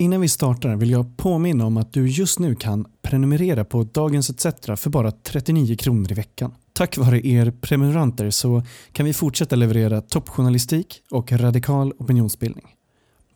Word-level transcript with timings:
Innan 0.00 0.20
vi 0.20 0.28
startar 0.28 0.76
vill 0.76 0.90
jag 0.90 1.16
påminna 1.16 1.66
om 1.66 1.76
att 1.76 1.92
du 1.92 2.08
just 2.08 2.38
nu 2.38 2.54
kan 2.54 2.86
prenumerera 3.02 3.64
på 3.64 3.84
Dagens 3.84 4.30
ETC 4.30 4.46
för 4.76 4.90
bara 4.90 5.10
39 5.10 5.76
kronor 5.76 6.12
i 6.12 6.14
veckan. 6.14 6.54
Tack 6.72 6.98
vare 6.98 7.26
er 7.26 7.50
prenumeranter 7.50 8.30
så 8.30 8.62
kan 8.92 9.06
vi 9.06 9.12
fortsätta 9.12 9.56
leverera 9.56 10.00
toppjournalistik 10.00 11.02
och 11.10 11.32
radikal 11.32 11.92
opinionsbildning. 11.98 12.66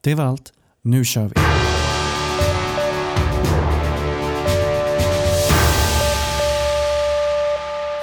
Det 0.00 0.14
var 0.14 0.24
allt. 0.24 0.52
Nu 0.82 1.04
kör 1.04 1.28
vi! 1.28 1.34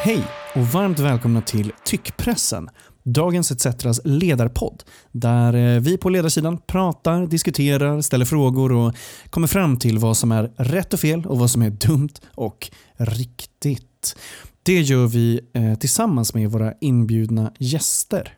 Hej 0.03 0.23
och 0.55 0.67
varmt 0.67 0.99
välkomna 0.99 1.41
till 1.41 1.71
Tyckpressen, 1.85 2.69
Dagens 3.03 3.51
ETCs 3.51 4.01
ledarpodd 4.03 4.83
där 5.11 5.53
eh, 5.53 5.81
vi 5.81 5.97
på 5.97 6.09
ledarsidan 6.09 6.57
pratar, 6.57 7.27
diskuterar, 7.27 8.01
ställer 8.01 8.25
frågor 8.25 8.71
och 8.71 8.95
kommer 9.29 9.47
fram 9.47 9.77
till 9.77 9.97
vad 9.97 10.17
som 10.17 10.31
är 10.31 10.51
rätt 10.57 10.93
och 10.93 10.99
fel 10.99 11.25
och 11.25 11.39
vad 11.39 11.49
som 11.49 11.61
är 11.61 11.69
dumt 11.69 12.13
och 12.35 12.71
riktigt. 12.97 14.15
Det 14.63 14.81
gör 14.81 15.07
vi 15.07 15.39
eh, 15.53 15.75
tillsammans 15.75 16.33
med 16.33 16.51
våra 16.51 16.73
inbjudna 16.81 17.51
gäster. 17.59 18.37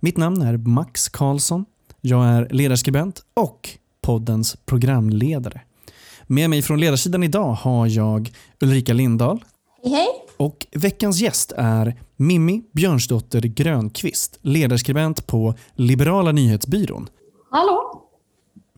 Mitt 0.00 0.16
namn 0.16 0.42
är 0.42 0.56
Max 0.56 1.08
Karlsson. 1.08 1.64
Jag 2.00 2.26
är 2.26 2.48
ledarskribent 2.50 3.22
och 3.34 3.68
poddens 4.00 4.56
programledare. 4.66 5.60
Med 6.26 6.50
mig 6.50 6.62
från 6.62 6.80
ledarsidan 6.80 7.22
idag 7.22 7.52
har 7.52 7.86
jag 7.86 8.32
Ulrika 8.60 8.92
Lindahl. 8.92 9.44
Hej, 9.82 9.92
hej. 9.92 10.08
Och 10.36 10.66
veckans 10.72 11.20
gäst 11.20 11.52
är 11.56 11.96
Mimmi 12.22 12.62
Björnsdotter 12.72 13.40
Grönqvist, 13.40 14.38
ledarskribent 14.42 15.26
på 15.26 15.54
Liberala 15.74 16.32
nyhetsbyrån. 16.32 17.08
Hallå. 17.50 18.02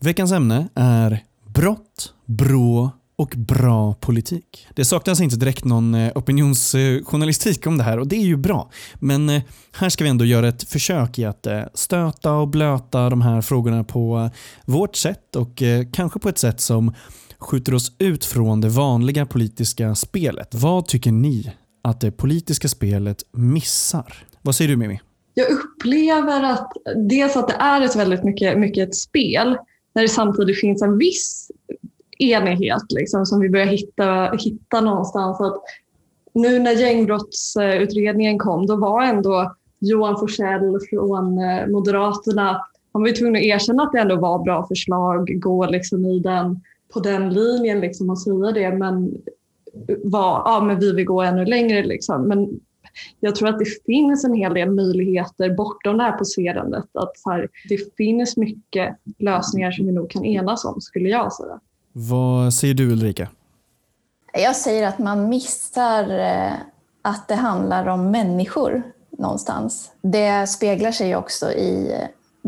Veckans 0.01 0.31
ämne 0.31 0.69
är 0.75 1.23
brott, 1.53 2.13
brå 2.25 2.91
och 3.15 3.33
bra 3.37 3.93
politik. 3.93 4.67
Det 4.75 4.85
saknas 4.85 5.21
inte 5.21 5.35
direkt 5.35 5.63
någon 5.63 5.95
eh, 5.95 6.11
opinionsjournalistik 6.15 7.67
om 7.67 7.77
det 7.77 7.83
här 7.83 7.99
och 7.99 8.07
det 8.07 8.15
är 8.15 8.25
ju 8.25 8.37
bra. 8.37 8.69
Men 8.95 9.29
eh, 9.29 9.41
här 9.71 9.89
ska 9.89 10.03
vi 10.03 10.09
ändå 10.09 10.25
göra 10.25 10.47
ett 10.47 10.63
försök 10.63 11.19
i 11.19 11.25
att 11.25 11.47
eh, 11.47 11.61
stöta 11.73 12.33
och 12.33 12.47
blöta 12.47 13.09
de 13.09 13.21
här 13.21 13.41
frågorna 13.41 13.83
på 13.83 14.29
vårt 14.65 14.95
sätt 14.95 15.35
och 15.35 15.63
kanske 15.93 16.19
på 16.19 16.29
ett 16.29 16.37
sätt 16.37 16.61
som 16.61 16.93
skjuter 17.39 17.73
oss 17.73 17.91
ut 17.99 18.25
från 18.25 18.61
det 18.61 18.69
vanliga 18.69 19.25
politiska 19.25 19.95
spelet. 19.95 20.55
Vad 20.55 20.87
tycker 20.87 21.11
ni 21.11 21.53
att 21.85 22.01
det 22.01 22.11
politiska 22.11 22.67
spelet 22.67 23.17
missar? 23.31 24.13
Vad 24.41 24.55
säger 24.55 24.69
du 24.69 24.77
Mimi? 24.77 24.99
Jag 25.33 25.47
upplever 25.51 26.43
att 26.43 26.71
dels 26.95 27.35
att 27.35 27.47
det 27.47 27.53
är 27.53 27.81
ett 27.81 27.95
väldigt 27.95 28.23
mycket, 28.23 28.57
mycket 28.57 28.89
ett 28.89 28.95
spel 28.95 29.57
när 29.93 30.01
det 30.01 30.09
samtidigt 30.09 30.59
finns 30.59 30.81
en 30.81 30.97
viss 30.97 31.51
enighet 32.19 32.83
liksom, 32.89 33.25
som 33.25 33.39
vi 33.39 33.49
börjar 33.49 33.65
hitta, 33.65 34.31
hitta 34.39 34.81
någonstans. 34.81 35.41
Att 35.41 35.61
nu 36.33 36.59
när 36.59 36.71
gängbrottsutredningen 36.71 38.39
kom, 38.39 38.65
då 38.65 38.75
var 38.75 39.03
ändå 39.03 39.55
Johan 39.79 40.19
Forsell 40.19 40.79
från 40.89 41.37
eh, 41.39 41.67
Moderaterna, 41.67 42.65
han 42.93 43.01
var 43.01 43.07
ju 43.07 43.15
tvungen 43.15 43.35
att 43.35 43.41
erkänna 43.41 43.83
att 43.83 43.91
det 43.91 43.99
ändå 43.99 44.15
var 44.15 44.43
bra 44.43 44.67
förslag, 44.67 45.41
gå 45.41 45.65
liksom 45.65 46.05
i 46.05 46.19
den, 46.19 46.61
på 46.93 46.99
den 46.99 47.33
linjen 47.33 47.79
liksom 47.79 48.09
och 48.09 48.21
säga 48.21 48.51
det, 48.51 48.77
men, 48.77 49.17
var, 50.03 50.41
ja, 50.45 50.63
men 50.67 50.79
vi 50.79 50.91
vill 50.91 51.05
gå 51.05 51.21
ännu 51.21 51.45
längre. 51.45 51.83
Liksom. 51.83 52.27
Men 52.27 52.59
jag 53.19 53.35
tror 53.35 53.49
att 53.49 53.59
det 53.59 53.83
finns 53.85 54.25
en 54.25 54.33
hel 54.33 54.53
del 54.53 54.71
möjligheter 54.71 55.49
bortom 55.49 55.97
det 55.97 56.03
här 56.03 56.17
poserandet. 56.17 56.85
Att 56.93 57.13
här, 57.25 57.49
det 57.69 57.95
finns 57.97 58.37
mycket 58.37 58.95
lösningar 59.19 59.71
som 59.71 59.85
vi 59.85 59.91
nog 59.91 60.09
kan 60.09 60.25
enas 60.25 60.65
om, 60.65 60.81
skulle 60.81 61.09
jag 61.09 61.33
säga. 61.33 61.59
Vad 61.91 62.53
säger 62.53 62.73
du 62.73 62.91
Ulrika? 62.91 63.29
Jag 64.33 64.55
säger 64.55 64.87
att 64.87 64.99
man 64.99 65.29
missar 65.29 66.19
eh, 66.19 66.53
att 67.01 67.27
det 67.27 67.35
handlar 67.35 67.87
om 67.87 68.11
människor 68.11 68.83
någonstans. 69.17 69.91
Det 70.01 70.47
speglar 70.49 70.91
sig 70.91 71.15
också 71.15 71.51
i 71.51 71.93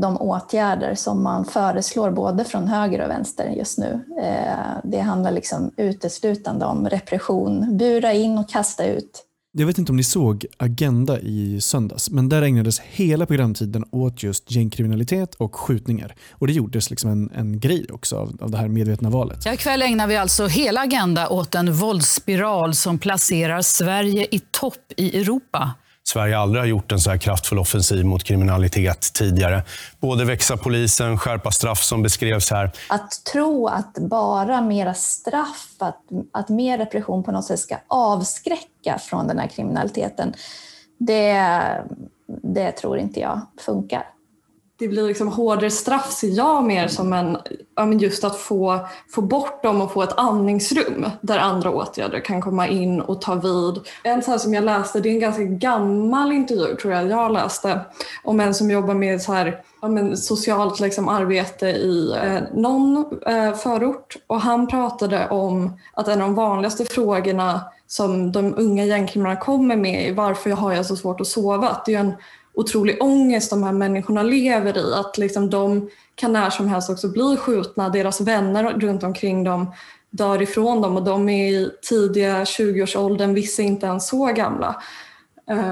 de 0.01 0.17
åtgärder 0.17 0.95
som 0.95 1.23
man 1.23 1.45
föreslår 1.45 2.11
både 2.11 2.43
från 2.43 2.67
höger 2.67 3.03
och 3.03 3.09
vänster 3.09 3.49
just 3.49 3.77
nu. 3.77 3.99
Eh, 4.23 4.79
det 4.83 4.99
handlar 4.99 5.31
liksom 5.31 5.71
uteslutande 5.77 6.65
om 6.65 6.89
repression, 6.89 7.77
bura 7.77 8.13
in 8.13 8.37
och 8.37 8.49
kasta 8.49 8.85
ut. 8.85 9.23
Jag 9.51 9.67
vet 9.67 9.77
inte 9.77 9.91
om 9.91 9.95
ni 9.95 10.03
såg 10.03 10.45
Agenda 10.57 11.19
i 11.19 11.61
söndags, 11.61 12.09
men 12.09 12.29
där 12.29 12.41
ägnades 12.41 12.79
hela 12.79 13.25
programtiden 13.25 13.85
åt 13.91 14.23
just 14.23 14.51
gängkriminalitet 14.51 15.35
och 15.35 15.55
skjutningar. 15.55 16.15
Och 16.31 16.47
det 16.47 16.53
gjordes 16.53 16.89
liksom 16.89 17.09
en, 17.11 17.31
en 17.35 17.59
grej 17.59 17.87
också 17.93 18.17
av, 18.17 18.37
av 18.41 18.51
det 18.51 18.57
här 18.57 18.67
medvetna 18.67 19.09
valet. 19.09 19.45
Ja, 19.45 19.53
ikväll 19.53 19.81
ägnar 19.81 20.07
vi 20.07 20.17
alltså 20.17 20.47
hela 20.47 20.81
Agenda 20.81 21.29
åt 21.29 21.55
en 21.55 21.73
våldsspiral 21.73 22.73
som 22.73 22.99
placerar 22.99 23.61
Sverige 23.61 24.27
i 24.31 24.39
topp 24.51 24.93
i 24.97 25.19
Europa. 25.19 25.73
Sverige 26.07 26.37
aldrig 26.37 26.61
har 26.61 26.67
gjort 26.67 26.91
en 26.91 26.99
så 26.99 27.09
här 27.09 27.17
kraftfull 27.17 27.59
offensiv 27.59 28.05
mot 28.05 28.23
kriminalitet 28.23 29.13
tidigare. 29.13 29.63
Både 29.99 30.25
växa 30.25 30.57
polisen, 30.57 31.17
skärpa 31.17 31.51
straff 31.51 31.83
som 31.83 32.03
beskrevs 32.03 32.51
här. 32.51 32.71
Att 32.89 33.11
tro 33.33 33.67
att 33.67 33.93
bara 33.93 34.61
mera 34.61 34.93
straff, 34.93 35.75
att, 35.77 36.01
att 36.33 36.49
mer 36.49 36.77
repression 36.77 37.23
på 37.23 37.31
något 37.31 37.45
sätt 37.45 37.59
ska 37.59 37.75
avskräcka 37.87 38.99
från 38.99 39.27
den 39.27 39.39
här 39.39 39.47
kriminaliteten, 39.47 40.33
det, 40.97 41.43
det 42.43 42.71
tror 42.71 42.97
inte 42.97 43.19
jag 43.19 43.41
funkar 43.65 44.03
det 44.79 44.87
blir 44.87 45.07
liksom 45.07 45.27
hårdare 45.27 45.71
straff 45.71 46.11
ser 46.11 46.27
jag 46.27 46.63
mer 46.63 46.87
som 46.87 47.13
en, 47.13 47.37
just 47.99 48.23
att 48.23 48.37
få, 48.37 48.79
få 49.09 49.21
bort 49.21 49.63
dem 49.63 49.81
och 49.81 49.91
få 49.91 50.03
ett 50.03 50.17
andningsrum 50.17 51.05
där 51.21 51.37
andra 51.37 51.71
åtgärder 51.71 52.19
kan 52.19 52.41
komma 52.41 52.67
in 52.67 53.01
och 53.01 53.21
ta 53.21 53.35
vid. 53.35 53.79
En 54.03 54.23
sån 54.23 54.39
som 54.39 54.53
jag 54.53 54.63
läste, 54.63 54.99
det 54.99 55.09
är 55.09 55.13
en 55.13 55.19
ganska 55.19 55.43
gammal 55.43 56.31
intervju 56.31 56.75
tror 56.75 56.93
jag 56.93 57.09
jag 57.09 57.31
läste, 57.31 57.81
om 58.23 58.39
en 58.39 58.53
som 58.53 58.71
jobbar 58.71 58.93
med 58.93 59.21
så 59.21 59.33
här, 59.33 59.61
ja 59.81 59.87
men 59.87 60.17
socialt 60.17 60.79
liksom 60.79 61.09
arbete 61.09 61.67
i 61.67 62.11
eh, 62.23 62.39
någon 62.53 63.05
eh, 63.25 63.53
förort 63.53 64.17
och 64.27 64.41
han 64.41 64.67
pratade 64.67 65.29
om 65.29 65.79
att 65.93 66.07
en 66.07 66.21
av 66.21 66.27
de 66.27 66.35
vanligaste 66.35 66.85
frågorna 66.85 67.61
som 67.87 68.31
de 68.31 68.53
unga 68.57 68.85
gängkriminella 68.85 69.39
kommer 69.39 69.75
med 69.75 70.09
är 70.09 70.13
varför 70.13 70.49
har 70.49 70.73
jag 70.73 70.85
så 70.85 70.95
svårt 70.95 71.21
att 71.21 71.27
sova? 71.27 71.81
Det 71.85 71.95
är 71.95 71.99
en 71.99 72.13
otrolig 72.57 73.03
ångest 73.03 73.49
de 73.49 73.63
här 73.63 73.71
människorna 73.71 74.23
lever 74.23 74.77
i. 74.77 74.93
Att 74.93 75.17
liksom 75.17 75.49
de 75.49 75.89
kan 76.15 76.33
när 76.33 76.49
som 76.49 76.67
helst 76.67 76.89
också 76.89 77.07
bli 77.07 77.37
skjutna, 77.37 77.89
deras 77.89 78.21
vänner 78.21 78.79
runt 78.79 79.03
omkring 79.03 79.43
dem 79.43 79.71
dör 80.09 80.41
ifrån 80.41 80.81
dem 80.81 80.97
och 80.97 81.03
de 81.03 81.29
är 81.29 81.51
i 81.51 81.71
tidiga 81.81 82.43
20-årsåldern, 82.43 83.33
vissa 83.33 83.61
inte 83.61 83.85
ens 83.85 84.07
så 84.07 84.25
gamla. 84.25 84.81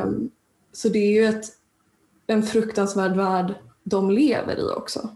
Um, 0.03 0.31
så 0.73 0.89
det 0.89 0.99
är 0.99 1.11
ju 1.11 1.25
ett, 1.25 1.45
en 2.27 2.43
fruktansvärd 2.43 3.15
värld 3.15 3.53
de 3.83 4.11
lever 4.11 4.59
i 4.59 4.69
också. 4.77 5.09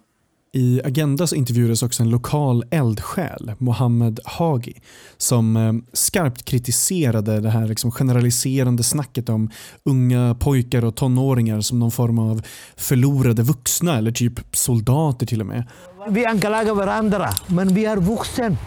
I 0.52 0.82
Agenda 0.84 1.28
så 1.28 1.36
intervjuades 1.36 1.84
också 1.84 2.04
en 2.04 2.10
lokal 2.10 2.64
eldsjäl, 2.72 3.52
Mohammed 3.58 4.20
Hagi, 4.26 4.82
som 5.18 5.58
eh, 5.58 5.74
skarpt 5.94 6.46
kritiserade 6.46 7.40
det 7.40 7.50
här 7.50 7.68
liksom 7.68 7.92
generaliserande 7.92 8.84
snacket 8.84 9.30
om 9.30 9.50
unga 9.84 10.36
pojkar 10.40 10.86
och 10.86 10.96
tonåringar 10.96 11.62
som 11.62 11.80
någon 11.80 11.92
form 11.92 12.20
av 12.20 12.42
förlorade 12.76 13.44
vuxna 13.44 13.98
eller 13.98 14.12
typ 14.12 14.40
soldater 14.52 15.26
till 15.26 15.42
och 15.42 15.48
med. 15.48 15.64
Vi 16.10 16.26
anklagar 16.26 16.74
varandra, 16.74 17.30
men 17.48 17.68
vi 17.68 17.86
är 17.86 17.98
vuxna. 17.98 18.58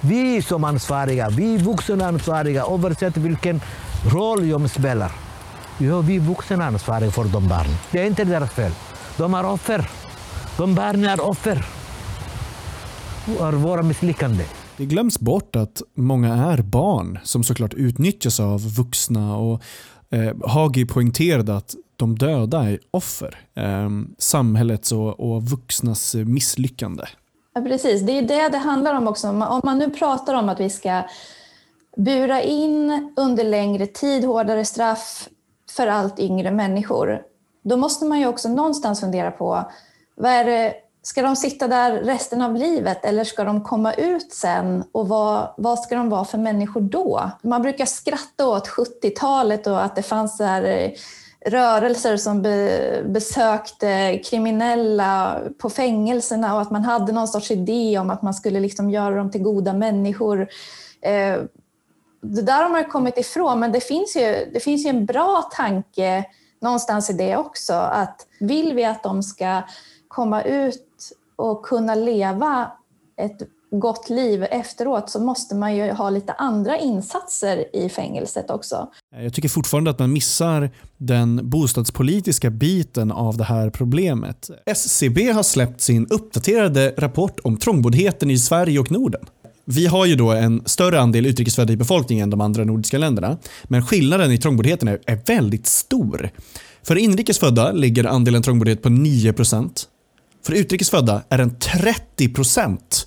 Vi 0.00 0.42
som 0.42 0.64
ansvariga, 0.64 1.28
vi 1.28 1.56
vuxna 1.56 2.06
ansvariga 2.06 2.66
oavsett 2.66 3.16
vilken 3.16 3.60
roll 4.12 4.48
de 4.48 4.68
spelar. 4.68 5.12
Ja, 5.78 6.00
vi 6.00 6.18
vuxna 6.18 6.64
ansvariga 6.66 7.10
för 7.10 7.24
de 7.24 7.48
barnen. 7.48 7.76
Det 7.90 8.00
är 8.00 8.06
inte 8.06 8.24
deras 8.24 8.50
fel. 8.50 8.72
De 9.16 9.34
är 9.34 9.46
offer. 9.46 10.01
De 10.58 10.74
barnen 10.74 11.04
är 11.04 11.20
offer 11.20 11.64
för 13.24 13.52
våra 13.52 13.82
misslyckanden. 13.82 14.46
Det 14.76 14.84
glöms 14.84 15.20
bort 15.20 15.56
att 15.56 15.82
många 15.94 16.34
är 16.34 16.62
barn 16.62 17.18
som 17.24 17.44
såklart 17.44 17.74
utnyttjas 17.74 18.40
av 18.40 18.74
vuxna 18.76 19.36
och 19.36 19.62
eh, 20.10 20.36
Hagi 20.46 20.86
poängterade 20.86 21.56
att 21.56 21.74
de 21.96 22.18
döda 22.18 22.70
är 22.70 22.78
offer. 22.90 23.38
Eh, 23.54 23.90
samhällets 24.18 24.92
och, 24.92 25.20
och 25.20 25.42
vuxnas 25.42 26.14
misslyckande. 26.14 27.04
Ja, 27.54 27.60
precis, 27.60 28.02
det 28.02 28.12
är 28.12 28.22
det 28.22 28.48
det 28.48 28.58
handlar 28.58 28.94
om 28.94 29.08
också. 29.08 29.28
Om 29.28 29.60
man 29.64 29.78
nu 29.78 29.90
pratar 29.90 30.34
om 30.34 30.48
att 30.48 30.60
vi 30.60 30.70
ska 30.70 31.02
bura 31.96 32.42
in 32.42 33.12
under 33.16 33.44
längre 33.44 33.86
tid 33.86 34.24
hårdare 34.24 34.64
straff 34.64 35.28
för 35.70 35.86
allt 35.86 36.18
yngre 36.18 36.50
människor, 36.50 37.22
då 37.64 37.76
måste 37.76 38.04
man 38.04 38.20
ju 38.20 38.26
också 38.26 38.48
någonstans 38.48 39.00
fundera 39.00 39.30
på 39.30 39.70
vad 40.22 40.30
är 40.30 40.44
det, 40.44 40.74
ska 41.02 41.22
de 41.22 41.36
sitta 41.36 41.68
där 41.68 41.92
resten 41.92 42.42
av 42.42 42.56
livet 42.56 43.04
eller 43.04 43.24
ska 43.24 43.44
de 43.44 43.64
komma 43.64 43.94
ut 43.94 44.32
sen? 44.32 44.84
Och 44.92 45.08
vad, 45.08 45.54
vad 45.56 45.78
ska 45.78 45.94
de 45.94 46.08
vara 46.08 46.24
för 46.24 46.38
människor 46.38 46.80
då? 46.80 47.30
Man 47.42 47.62
brukar 47.62 47.86
skratta 47.86 48.48
åt 48.48 48.68
70-talet 48.68 49.66
och 49.66 49.84
att 49.84 49.96
det 49.96 50.02
fanns 50.02 50.36
så 50.36 50.44
här 50.44 50.62
eh, 50.62 50.90
rörelser 51.50 52.16
som 52.16 52.42
be, 52.42 53.02
besökte 53.06 54.20
kriminella 54.24 55.40
på 55.58 55.70
fängelserna 55.70 56.54
och 56.54 56.60
att 56.60 56.70
man 56.70 56.84
hade 56.84 57.12
någon 57.12 57.28
sorts 57.28 57.50
idé 57.50 57.98
om 57.98 58.10
att 58.10 58.22
man 58.22 58.34
skulle 58.34 58.60
liksom 58.60 58.90
göra 58.90 59.14
dem 59.14 59.30
till 59.30 59.42
goda 59.42 59.72
människor. 59.72 60.40
Eh, 61.00 61.38
det 62.22 62.42
där 62.42 62.62
har 62.62 62.70
man 62.70 62.84
kommit 62.84 63.18
ifrån, 63.18 63.60
men 63.60 63.72
det 63.72 63.80
finns, 63.80 64.16
ju, 64.16 64.50
det 64.52 64.60
finns 64.60 64.86
ju 64.86 64.90
en 64.90 65.06
bra 65.06 65.50
tanke 65.56 66.24
någonstans 66.60 67.10
i 67.10 67.12
det 67.12 67.36
också. 67.36 67.72
Att 67.72 68.26
vill 68.40 68.74
vi 68.74 68.84
att 68.84 69.02
de 69.02 69.22
ska 69.22 69.62
komma 70.14 70.42
ut 70.42 71.12
och 71.36 71.62
kunna 71.62 71.94
leva 71.94 72.72
ett 73.16 73.42
gott 73.70 74.10
liv 74.10 74.44
efteråt 74.44 75.10
så 75.10 75.20
måste 75.20 75.54
man 75.54 75.76
ju 75.76 75.92
ha 75.92 76.10
lite 76.10 76.32
andra 76.32 76.78
insatser 76.78 77.76
i 77.76 77.88
fängelset 77.88 78.50
också. 78.50 78.88
Jag 79.22 79.34
tycker 79.34 79.48
fortfarande 79.48 79.90
att 79.90 79.98
man 79.98 80.12
missar 80.12 80.70
den 80.96 81.50
bostadspolitiska 81.50 82.50
biten 82.50 83.12
av 83.12 83.36
det 83.36 83.44
här 83.44 83.70
problemet. 83.70 84.50
SCB 84.66 85.32
har 85.32 85.42
släppt 85.42 85.80
sin 85.80 86.06
uppdaterade 86.10 86.94
rapport 86.98 87.40
om 87.44 87.56
trångboddheten 87.56 88.30
i 88.30 88.38
Sverige 88.38 88.78
och 88.78 88.90
Norden. 88.90 89.24
Vi 89.64 89.86
har 89.86 90.06
ju 90.06 90.16
då 90.16 90.30
en 90.30 90.62
större 90.66 91.00
andel 91.00 91.26
utrikesfödda 91.26 91.72
i 91.72 91.76
befolkningen 91.76 92.22
än 92.22 92.30
de 92.30 92.40
andra 92.40 92.64
nordiska 92.64 92.98
länderna, 92.98 93.38
men 93.64 93.86
skillnaden 93.86 94.32
i 94.32 94.38
trångboddheten 94.38 94.88
är, 94.88 95.26
väldigt 95.26 95.66
stor. 95.66 96.30
För 96.82 96.96
inrikesfödda 96.96 97.72
ligger 97.72 98.04
andelen 98.04 98.42
trångboddhet 98.42 98.82
på 98.82 98.88
9 98.88 99.32
procent. 99.32 99.88
För 100.42 100.52
utrikesfödda 100.52 101.22
är 101.28 101.38
den 101.38 101.58
30 101.58 102.28
procent, 102.28 103.06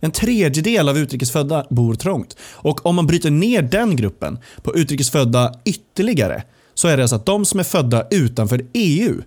En 0.00 0.10
tredjedel 0.10 0.88
av 0.88 0.98
utrikesfödda 0.98 1.66
bor 1.70 1.94
trångt. 1.94 2.36
Och 2.40 2.86
om 2.86 2.96
man 2.96 3.06
bryter 3.06 3.30
ner 3.30 3.62
den 3.62 3.96
gruppen 3.96 4.38
på 4.62 4.76
utrikesfödda 4.76 5.54
ytterligare 5.64 6.42
så 6.74 6.88
är 6.88 6.96
det 6.96 7.02
alltså 7.02 7.16
att 7.16 7.26
de 7.26 7.44
som 7.44 7.60
är 7.60 7.64
födda 7.64 8.06
utanför 8.10 8.66
EU 8.72 9.22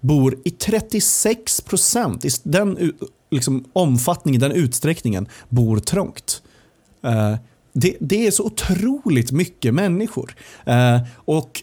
bor 0.00 0.38
i 0.44 0.50
36 0.50 1.60
procent, 1.60 2.24
i 2.24 2.28
den 2.42 2.92
liksom, 3.30 3.64
omfattningen, 3.72 4.40
den 4.40 4.52
utsträckningen, 4.52 5.28
bor 5.48 5.78
trångt. 5.78 6.42
Uh, 7.04 7.36
det, 7.72 7.96
det, 8.00 8.26
är 8.26 8.30
så 8.30 8.44
otroligt 8.44 9.32
mycket 9.32 9.74
människor. 9.74 10.34
Uh, 10.68 11.00
och 11.14 11.62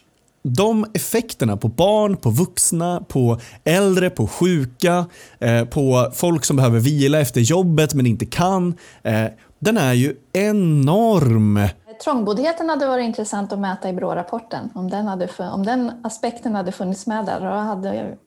de 0.53 0.85
effekterna 0.94 1.57
på 1.57 1.67
barn, 1.67 2.17
på 2.17 2.29
vuxna, 2.29 3.03
på 3.07 3.39
äldre, 3.63 4.09
på 4.09 4.27
sjuka, 4.27 5.05
eh, 5.39 5.65
på 5.65 6.11
folk 6.13 6.45
som 6.45 6.55
behöver 6.55 6.79
vila 6.79 7.19
efter 7.19 7.41
jobbet 7.41 7.94
men 7.94 8.05
inte 8.05 8.25
kan. 8.25 8.73
Eh, 9.03 9.25
den 9.59 9.77
är 9.77 9.94
ju 9.94 10.15
enorm. 10.33 11.59
Trångboddheten 12.03 12.69
hade 12.69 12.88
varit 12.88 13.05
intressant 13.05 13.53
att 13.53 13.59
mäta 13.59 13.89
i 13.89 13.94
BRÅ-rapporten. 13.94 14.69
Om 14.75 14.89
den, 14.89 15.07
hade, 15.07 15.29
om 15.38 15.65
den 15.65 15.91
aspekten 16.03 16.55
hade 16.55 16.71
funnits 16.71 17.07
med 17.07 17.25
där, 17.25 17.39
då 17.39 17.45
hade, 17.45 18.17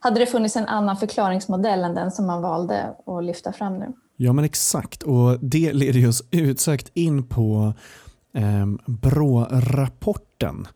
hade 0.00 0.20
det 0.20 0.26
funnits 0.26 0.56
en 0.56 0.66
annan 0.66 0.96
förklaringsmodell 0.96 1.84
än 1.84 1.94
den 1.94 2.10
som 2.10 2.26
man 2.26 2.42
valde 2.42 2.94
att 3.06 3.24
lyfta 3.24 3.52
fram 3.52 3.78
nu. 3.78 3.92
Ja 4.16 4.32
men 4.32 4.44
exakt 4.44 5.02
och 5.02 5.38
det 5.40 5.72
leder 5.72 6.08
oss 6.08 6.22
utsökt 6.30 6.90
in 6.94 7.26
på 7.26 7.72
eh, 8.34 8.66
BRÅ-rapporten. 8.86 10.66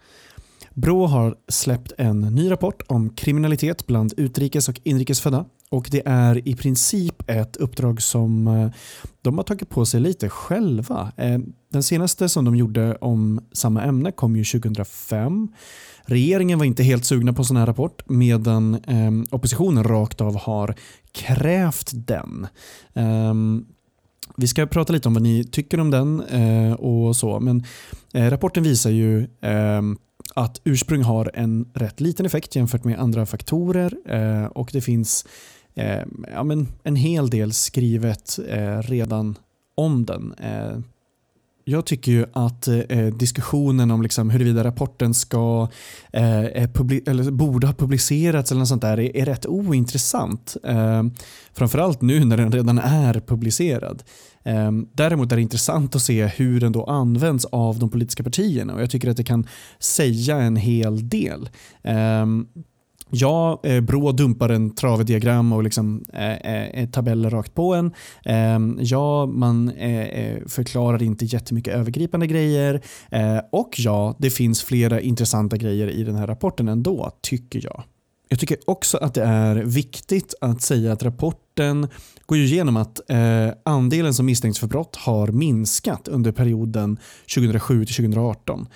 Brå 0.80 1.06
har 1.06 1.36
släppt 1.48 1.92
en 1.98 2.20
ny 2.20 2.50
rapport 2.50 2.82
om 2.86 3.10
kriminalitet 3.10 3.86
bland 3.86 4.14
utrikes 4.16 4.68
och 4.68 4.80
inrikesfödda 4.84 5.44
och 5.70 5.88
det 5.90 6.02
är 6.06 6.48
i 6.48 6.54
princip 6.54 7.30
ett 7.30 7.56
uppdrag 7.56 8.02
som 8.02 8.46
eh, 8.48 8.70
de 9.22 9.38
har 9.38 9.44
tagit 9.44 9.68
på 9.68 9.86
sig 9.86 10.00
lite 10.00 10.28
själva. 10.28 11.12
Eh, 11.16 11.38
den 11.72 11.82
senaste 11.82 12.28
som 12.28 12.44
de 12.44 12.56
gjorde 12.56 12.96
om 12.96 13.40
samma 13.52 13.82
ämne 13.82 14.12
kom 14.12 14.36
ju 14.36 14.44
2005. 14.44 15.48
Regeringen 16.02 16.58
var 16.58 16.66
inte 16.66 16.82
helt 16.82 17.04
sugna 17.04 17.32
på 17.32 17.44
sån 17.44 17.56
här 17.56 17.66
rapport 17.66 18.02
medan 18.06 18.74
eh, 18.74 19.10
oppositionen 19.30 19.84
rakt 19.84 20.20
av 20.20 20.36
har 20.36 20.74
krävt 21.12 21.90
den. 21.94 22.46
Ehm, 22.94 23.64
vi 24.36 24.46
ska 24.46 24.66
prata 24.66 24.92
lite 24.92 25.08
om 25.08 25.14
vad 25.14 25.22
ni 25.22 25.44
tycker 25.44 25.80
om 25.80 25.90
den 25.90 26.20
och 26.78 27.16
så, 27.16 27.40
men 27.40 27.64
rapporten 28.12 28.62
visar 28.62 28.90
ju 28.90 29.26
ehm, 29.40 29.96
att 30.34 30.60
ursprung 30.64 31.02
har 31.02 31.30
en 31.34 31.70
rätt 31.74 32.00
liten 32.00 32.26
effekt 32.26 32.56
jämfört 32.56 32.84
med 32.84 32.98
andra 32.98 33.26
faktorer 33.26 33.94
eh, 34.06 34.44
och 34.44 34.70
det 34.72 34.80
finns 34.80 35.26
eh, 35.74 36.02
ja, 36.32 36.44
men 36.44 36.68
en 36.82 36.96
hel 36.96 37.30
del 37.30 37.52
skrivet 37.52 38.38
eh, 38.48 38.78
redan 38.78 39.38
om 39.74 40.06
den. 40.06 40.32
Eh, 40.32 40.78
jag 41.70 41.86
tycker 41.86 42.12
ju 42.12 42.26
att 42.32 42.68
eh, 42.68 43.06
diskussionen 43.06 43.90
om 43.90 44.02
liksom 44.02 44.30
huruvida 44.30 44.64
rapporten 44.64 45.14
ska, 45.14 45.68
eh, 46.12 46.44
eh 46.44 46.70
eller 47.06 47.30
borde 47.30 47.66
ha 47.66 47.74
publicerats 47.74 48.50
eller 48.50 48.58
något 48.58 48.68
sånt 48.68 48.82
där 48.82 49.00
är, 49.00 49.16
är 49.16 49.24
rätt 49.24 49.46
ointressant. 49.46 50.56
Eh, 50.64 51.02
framförallt 51.52 52.00
nu 52.00 52.24
när 52.24 52.36
den 52.36 52.52
redan 52.52 52.78
är 52.78 53.20
publicerad. 53.20 54.02
Eh, 54.44 54.72
däremot 54.92 55.32
är 55.32 55.36
det 55.36 55.42
intressant 55.42 55.96
att 55.96 56.02
se 56.02 56.26
hur 56.26 56.60
den 56.60 56.72
då 56.72 56.84
används 56.84 57.44
av 57.44 57.78
de 57.78 57.90
politiska 57.90 58.22
partierna 58.22 58.74
och 58.74 58.82
jag 58.82 58.90
tycker 58.90 59.10
att 59.10 59.16
det 59.16 59.24
kan 59.24 59.46
säga 59.78 60.36
en 60.36 60.56
hel 60.56 61.08
del. 61.08 61.48
Eh, 61.82 62.26
Ja, 63.10 63.60
eh, 63.62 63.80
Brå 63.80 64.12
dumpar 64.12 64.48
en 64.48 64.74
trave 64.74 65.38
och 65.54 65.62
liksom, 65.62 66.02
eh, 66.12 66.32
eh, 66.32 66.68
eh, 66.68 66.88
tabeller 66.88 67.30
rakt 67.30 67.54
på 67.54 67.74
en. 67.74 67.92
Eh, 68.24 68.84
ja, 68.84 69.26
man 69.26 69.68
eh, 69.70 70.02
eh, 70.02 70.38
förklarar 70.46 71.02
inte 71.02 71.24
jättemycket 71.24 71.74
övergripande 71.74 72.26
grejer. 72.26 72.80
Eh, 73.10 73.40
och 73.52 73.74
ja, 73.78 74.16
det 74.18 74.30
finns 74.30 74.62
flera 74.62 75.00
intressanta 75.00 75.56
grejer 75.56 75.88
i 75.90 76.04
den 76.04 76.14
här 76.14 76.26
rapporten 76.26 76.68
ändå, 76.68 77.10
tycker 77.22 77.60
jag. 77.64 77.82
Jag 78.28 78.40
tycker 78.40 78.58
också 78.66 78.98
att 78.98 79.14
det 79.14 79.22
är 79.22 79.56
viktigt 79.56 80.34
att 80.40 80.62
säga 80.62 80.92
att 80.92 81.02
rapporten 81.02 81.88
går 82.26 82.38
igenom 82.38 82.76
att 82.76 83.10
eh, 83.10 83.48
andelen 83.64 84.14
som 84.14 84.26
misstänks 84.26 84.58
för 84.58 84.66
brott 84.66 84.96
har 84.96 85.28
minskat 85.28 86.08
under 86.08 86.32
perioden 86.32 86.98
2007 87.34 87.84
till 87.84 87.94
2018. 87.94 88.66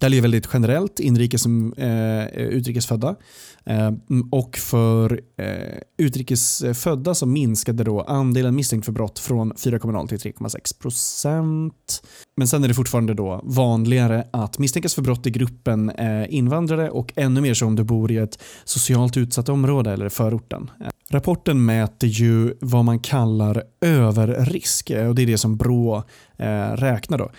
Det 0.00 0.06
här 0.06 0.14
är 0.14 0.20
väldigt 0.20 0.48
generellt, 0.52 1.00
inrikes 1.00 1.42
som 1.42 1.72
eh, 1.72 2.26
utrikesfödda. 2.26 3.16
Eh, 3.64 3.90
och 4.30 4.56
för 4.56 5.20
eh, 5.36 5.78
utrikesfödda 5.98 7.14
så 7.14 7.26
minskade 7.26 7.84
då 7.84 8.00
andelen 8.00 8.54
misstänkt 8.54 8.84
för 8.84 8.92
brott 8.92 9.18
från 9.18 9.52
4,0 9.52 10.08
till 10.08 10.18
3,6 10.18 10.80
procent. 10.80 12.02
Men 12.36 12.48
sen 12.48 12.64
är 12.64 12.68
det 12.68 12.74
fortfarande 12.74 13.14
då 13.14 13.40
vanligare 13.44 14.24
att 14.30 14.58
misstänkas 14.58 14.94
för 14.94 15.02
brott 15.02 15.26
i 15.26 15.30
gruppen 15.30 15.90
eh, 15.90 16.34
invandrare 16.34 16.90
och 16.90 17.12
ännu 17.16 17.40
mer 17.40 17.54
så 17.54 17.66
om 17.66 17.76
du 17.76 17.84
bor 17.84 18.12
i 18.12 18.16
ett 18.16 18.42
socialt 18.64 19.16
utsatt 19.16 19.48
område 19.48 19.92
eller 19.92 20.08
förorten. 20.08 20.70
Eh, 20.80 20.88
rapporten 21.10 21.64
mäter 21.64 22.08
ju 22.08 22.54
vad 22.60 22.84
man 22.84 22.98
kallar 22.98 23.62
överrisk 23.80 24.90
eh, 24.90 25.08
och 25.08 25.14
det 25.14 25.22
är 25.22 25.26
det 25.26 25.38
som 25.38 25.56
Brå 25.56 26.04
eh, 26.36 26.72
räknar. 26.72 27.18
då. 27.18 27.30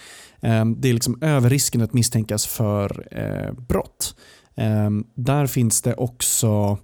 Ehm, 0.42 0.82
det 0.82 0.90
är 0.90 0.94
liksom 0.94 1.18
överrisken 1.22 1.82
att 1.82 1.94
misstänkas 1.94 2.46
för 2.48 3.08
eh, 3.12 3.54
brott. 3.54 4.16
Ehm, 4.56 5.04
där 5.16 5.48
finns 5.48 5.82
det 5.82 5.94
också 5.94 6.78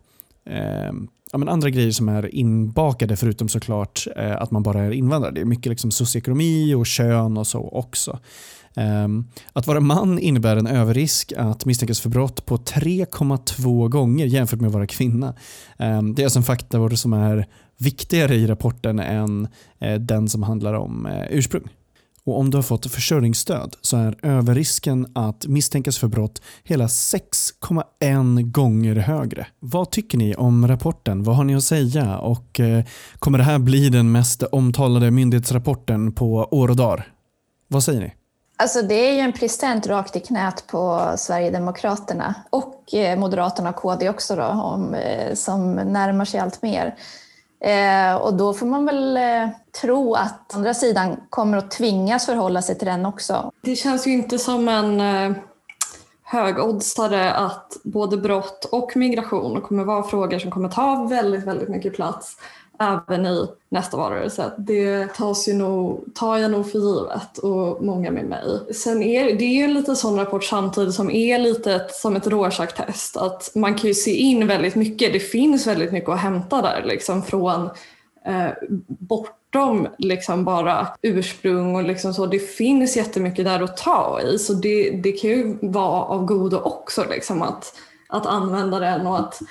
ehm, 0.46 1.08
ja, 1.32 1.38
men 1.38 1.50
andra 1.50 1.70
grejer 1.70 1.92
som 1.92 2.10
är 2.10 2.36
inbakade 2.36 3.16
förutom 3.16 3.50
såklart 3.50 4.08
eh, 4.16 4.42
att 4.42 4.52
man 4.52 4.64
bara 4.64 4.82
är 4.82 4.92
invandrare. 4.92 5.32
Det 5.34 5.42
är 5.42 5.46
mycket 5.46 5.70
liksom 5.70 5.92
socioekonomi 5.92 6.74
och 6.74 6.86
kön 6.86 7.38
och 7.38 7.48
så 7.48 7.70
också. 7.70 8.20
att 9.54 9.68
vara 9.68 9.80
man 9.80 10.20
innebär 10.20 10.58
en 10.58 10.68
överrisk 10.68 11.34
att 11.38 11.66
misstänkas 11.66 12.00
för 12.00 12.10
brott 12.10 12.46
på 12.46 12.58
3,2 12.58 13.90
gånger 13.90 14.26
jämfört 14.26 14.60
med 14.60 14.68
att 14.68 14.74
vara 14.74 14.88
kvinna. 14.88 15.36
det 16.16 16.22
är 16.22 16.24
alltså 16.24 16.40
en 16.40 16.44
faktor 16.44 16.90
som 16.90 17.14
är 17.14 17.48
viktigare 17.78 18.36
i 18.36 18.48
rapporten 18.48 19.00
än 19.00 19.48
eh, 19.80 19.96
den 19.96 20.30
som 20.30 20.44
handlar 20.44 20.74
om 20.74 21.06
eh, 21.06 21.26
ursprung. 21.30 21.64
Och 22.28 22.40
om 22.40 22.50
du 22.50 22.58
har 22.58 22.64
fått 22.64 22.92
försörjningsstöd 22.92 23.76
så 23.82 23.98
är 23.98 24.18
överrisken 24.22 25.08
att 25.16 25.48
misstänkas 25.48 25.98
för 25.98 26.08
brott 26.08 26.42
hela 26.64 26.88
6,1 26.88 28.52
gånger 28.52 28.96
högre. 28.96 29.48
Vad 29.60 29.92
tycker 29.92 30.18
ni 30.18 30.36
om 30.36 30.68
rapporten? 30.68 31.24
Vad 31.24 31.36
har 31.36 31.44
ni 31.44 31.56
att 31.56 31.64
säga? 31.64 32.18
Och 32.18 32.60
eh, 32.60 32.84
kommer 33.20 33.38
det 33.38 33.44
här 33.44 33.60
bli 33.60 33.90
den 33.90 34.12
mest 34.12 34.44
omtalade 34.44 35.12
myndighetsrapporten 35.12 36.12
på 36.12 36.48
år 36.52 36.70
och 36.70 36.76
dagar? 36.76 37.12
Vad 37.68 37.84
säger 37.84 38.02
ni? 38.02 38.14
Alltså 38.58 38.82
det 38.82 39.10
är 39.10 39.14
ju 39.14 39.20
en 39.20 39.34
present 39.34 39.88
rakt 39.88 40.16
i 40.16 40.20
knät 40.20 40.64
på 40.68 41.14
Sverigedemokraterna 41.18 42.36
och 42.50 42.94
eh, 42.94 43.20
Moderaterna 43.20 43.70
och 43.70 43.76
KD 43.76 44.10
också 44.10 44.36
då, 44.36 44.44
om, 44.44 44.94
eh, 44.94 45.34
som 45.34 45.76
närmar 45.76 46.26
sig 46.26 46.40
allt 46.40 46.62
mer. 46.62 46.96
Eh, 47.60 48.16
och 48.16 48.34
då 48.34 48.54
får 48.54 48.66
man 48.66 48.86
väl 48.86 49.18
eh, 49.18 49.50
tro 49.82 50.14
att 50.14 50.56
andra 50.56 50.74
sidan 50.74 51.18
kommer 51.30 51.58
att 51.58 51.72
tvingas 51.72 52.26
förhålla 52.26 52.62
sig 52.62 52.78
till 52.78 52.88
den 52.88 53.06
också. 53.06 53.52
Det 53.62 53.76
känns 53.76 54.08
ju 54.08 54.12
inte 54.12 54.40
som 54.40 54.68
en 54.68 55.02
eh, 55.02 55.38
högoddsare 56.24 57.34
att 57.34 57.78
både 57.84 58.18
brott 58.18 58.66
och 58.72 58.98
migration 58.98 59.62
kommer 59.62 59.84
vara 59.84 60.04
frågor 60.04 60.40
som 60.40 60.52
kommer 60.52 60.70
ta 60.70 61.08
väldigt, 61.10 61.44
väldigt 61.44 61.70
mycket 61.70 61.96
plats 61.96 62.38
även 62.80 63.26
i 63.26 63.48
nästa 63.70 63.98
valrörelse. 63.98 64.52
Det 64.58 65.08
tas 65.08 65.48
ju 65.48 65.54
nog, 65.54 66.04
tar 66.16 66.38
jag 66.38 66.52
nog 66.52 66.72
för 66.72 66.80
givet 66.80 67.38
och 67.38 67.86
många 67.86 68.12
med 68.12 68.26
mig. 68.26 68.74
Sen 68.74 69.04
är 69.04 69.24
det 69.24 69.46
är 69.46 69.54
ju 69.54 69.64
en 69.64 69.74
lite 69.74 69.96
sån 69.96 70.18
rapport 70.18 70.44
samtidigt 70.44 70.94
som 70.94 71.12
är 71.12 71.40
lite 71.40 71.74
ett, 71.74 71.96
som 71.96 72.16
ett 72.16 72.28
Rorschach-test. 72.28 73.18
Att 73.18 73.52
man 73.56 73.76
kan 73.76 73.88
ju 73.88 73.94
se 73.94 74.12
in 74.12 74.48
väldigt 74.48 74.76
mycket. 74.76 75.14
Det 75.14 75.20
finns 75.20 75.68
väldigt 75.68 75.92
mycket 75.92 76.10
att 76.10 76.20
hämta 76.20 76.62
där 76.62 76.84
liksom 76.86 77.24
från 77.24 77.70
eh, 78.26 78.50
bortom 78.88 79.88
liksom 79.98 80.46
bara 80.46 80.88
ursprung 81.02 81.76
och 81.76 81.84
liksom 81.84 82.14
så. 82.14 82.26
Det 82.26 82.40
finns 82.40 82.98
jättemycket 82.98 83.46
där 83.46 83.64
att 83.64 83.78
ta 83.78 84.22
i 84.22 84.40
så 84.40 84.54
det, 84.54 84.92
det 84.92 85.12
kan 85.12 85.30
ju 85.30 85.58
vara 85.62 86.02
av 86.02 86.26
godo 86.26 86.58
också 86.58 87.06
liksom 87.10 87.42
att, 87.42 87.74
att 88.10 88.26
använda 88.26 88.80
den 88.80 89.08
och 89.08 89.20
att 89.20 89.42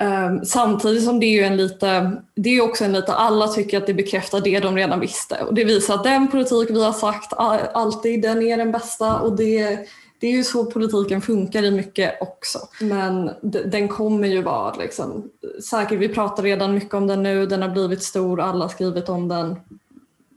Ehm, 0.00 0.44
samtidigt 0.44 1.04
som 1.04 1.20
det 1.20 1.26
är 1.26 1.32
ju 1.32 1.42
en 1.42 1.56
lite, 1.56 2.12
det 2.34 2.50
är 2.50 2.60
också 2.60 2.84
en 2.84 2.92
lite, 2.92 3.14
alla 3.14 3.48
tycker 3.48 3.78
att 3.78 3.86
det 3.86 3.94
bekräftar 3.94 4.40
det 4.40 4.60
de 4.60 4.76
redan 4.76 5.00
visste 5.00 5.42
och 5.48 5.54
det 5.54 5.64
visar 5.64 5.94
att 5.94 6.04
den 6.04 6.28
politik 6.28 6.70
vi 6.70 6.84
har 6.84 6.92
sagt 6.92 7.32
alltid, 7.72 8.22
den 8.22 8.42
är 8.42 8.56
den 8.56 8.72
bästa 8.72 9.20
och 9.20 9.36
det, 9.36 9.78
det 10.20 10.26
är 10.26 10.32
ju 10.32 10.44
så 10.44 10.64
politiken 10.64 11.20
funkar 11.20 11.62
i 11.62 11.70
mycket 11.70 12.22
också. 12.22 12.58
Men 12.80 13.30
den 13.42 13.88
kommer 13.88 14.28
ju 14.28 14.42
vara 14.42 14.74
liksom, 14.74 15.30
säkert, 15.70 15.98
vi 15.98 16.08
pratar 16.08 16.42
redan 16.42 16.74
mycket 16.74 16.94
om 16.94 17.06
den 17.06 17.22
nu, 17.22 17.46
den 17.46 17.62
har 17.62 17.68
blivit 17.68 18.02
stor, 18.02 18.40
alla 18.40 18.64
har 18.64 18.68
skrivit 18.68 19.08
om 19.08 19.28
den. 19.28 19.56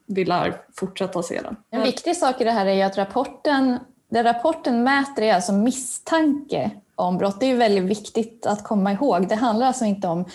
Vi 0.05 0.25
lär 0.25 0.61
fortsätta 0.75 1.23
se 1.23 1.41
den. 1.41 1.55
En 1.71 1.83
viktig 1.83 2.17
sak 2.17 2.41
i 2.41 2.43
det 2.43 2.51
här 2.51 2.65
är 2.65 2.73
ju 2.73 2.81
att 2.81 2.97
rapporten, 2.97 3.79
det 4.13 4.23
rapporten 4.23 4.83
mäter 4.83 5.21
är 5.21 5.33
alltså 5.33 5.53
misstanke 5.53 6.71
om 6.95 7.17
brott. 7.17 7.39
Det 7.39 7.45
är 7.45 7.55
väldigt 7.55 7.83
viktigt 7.83 8.45
att 8.45 8.63
komma 8.63 8.91
ihåg. 8.91 9.27
Det 9.27 9.35
handlar 9.35 9.67
alltså 9.67 9.85
inte 9.85 10.07
om 10.07 10.25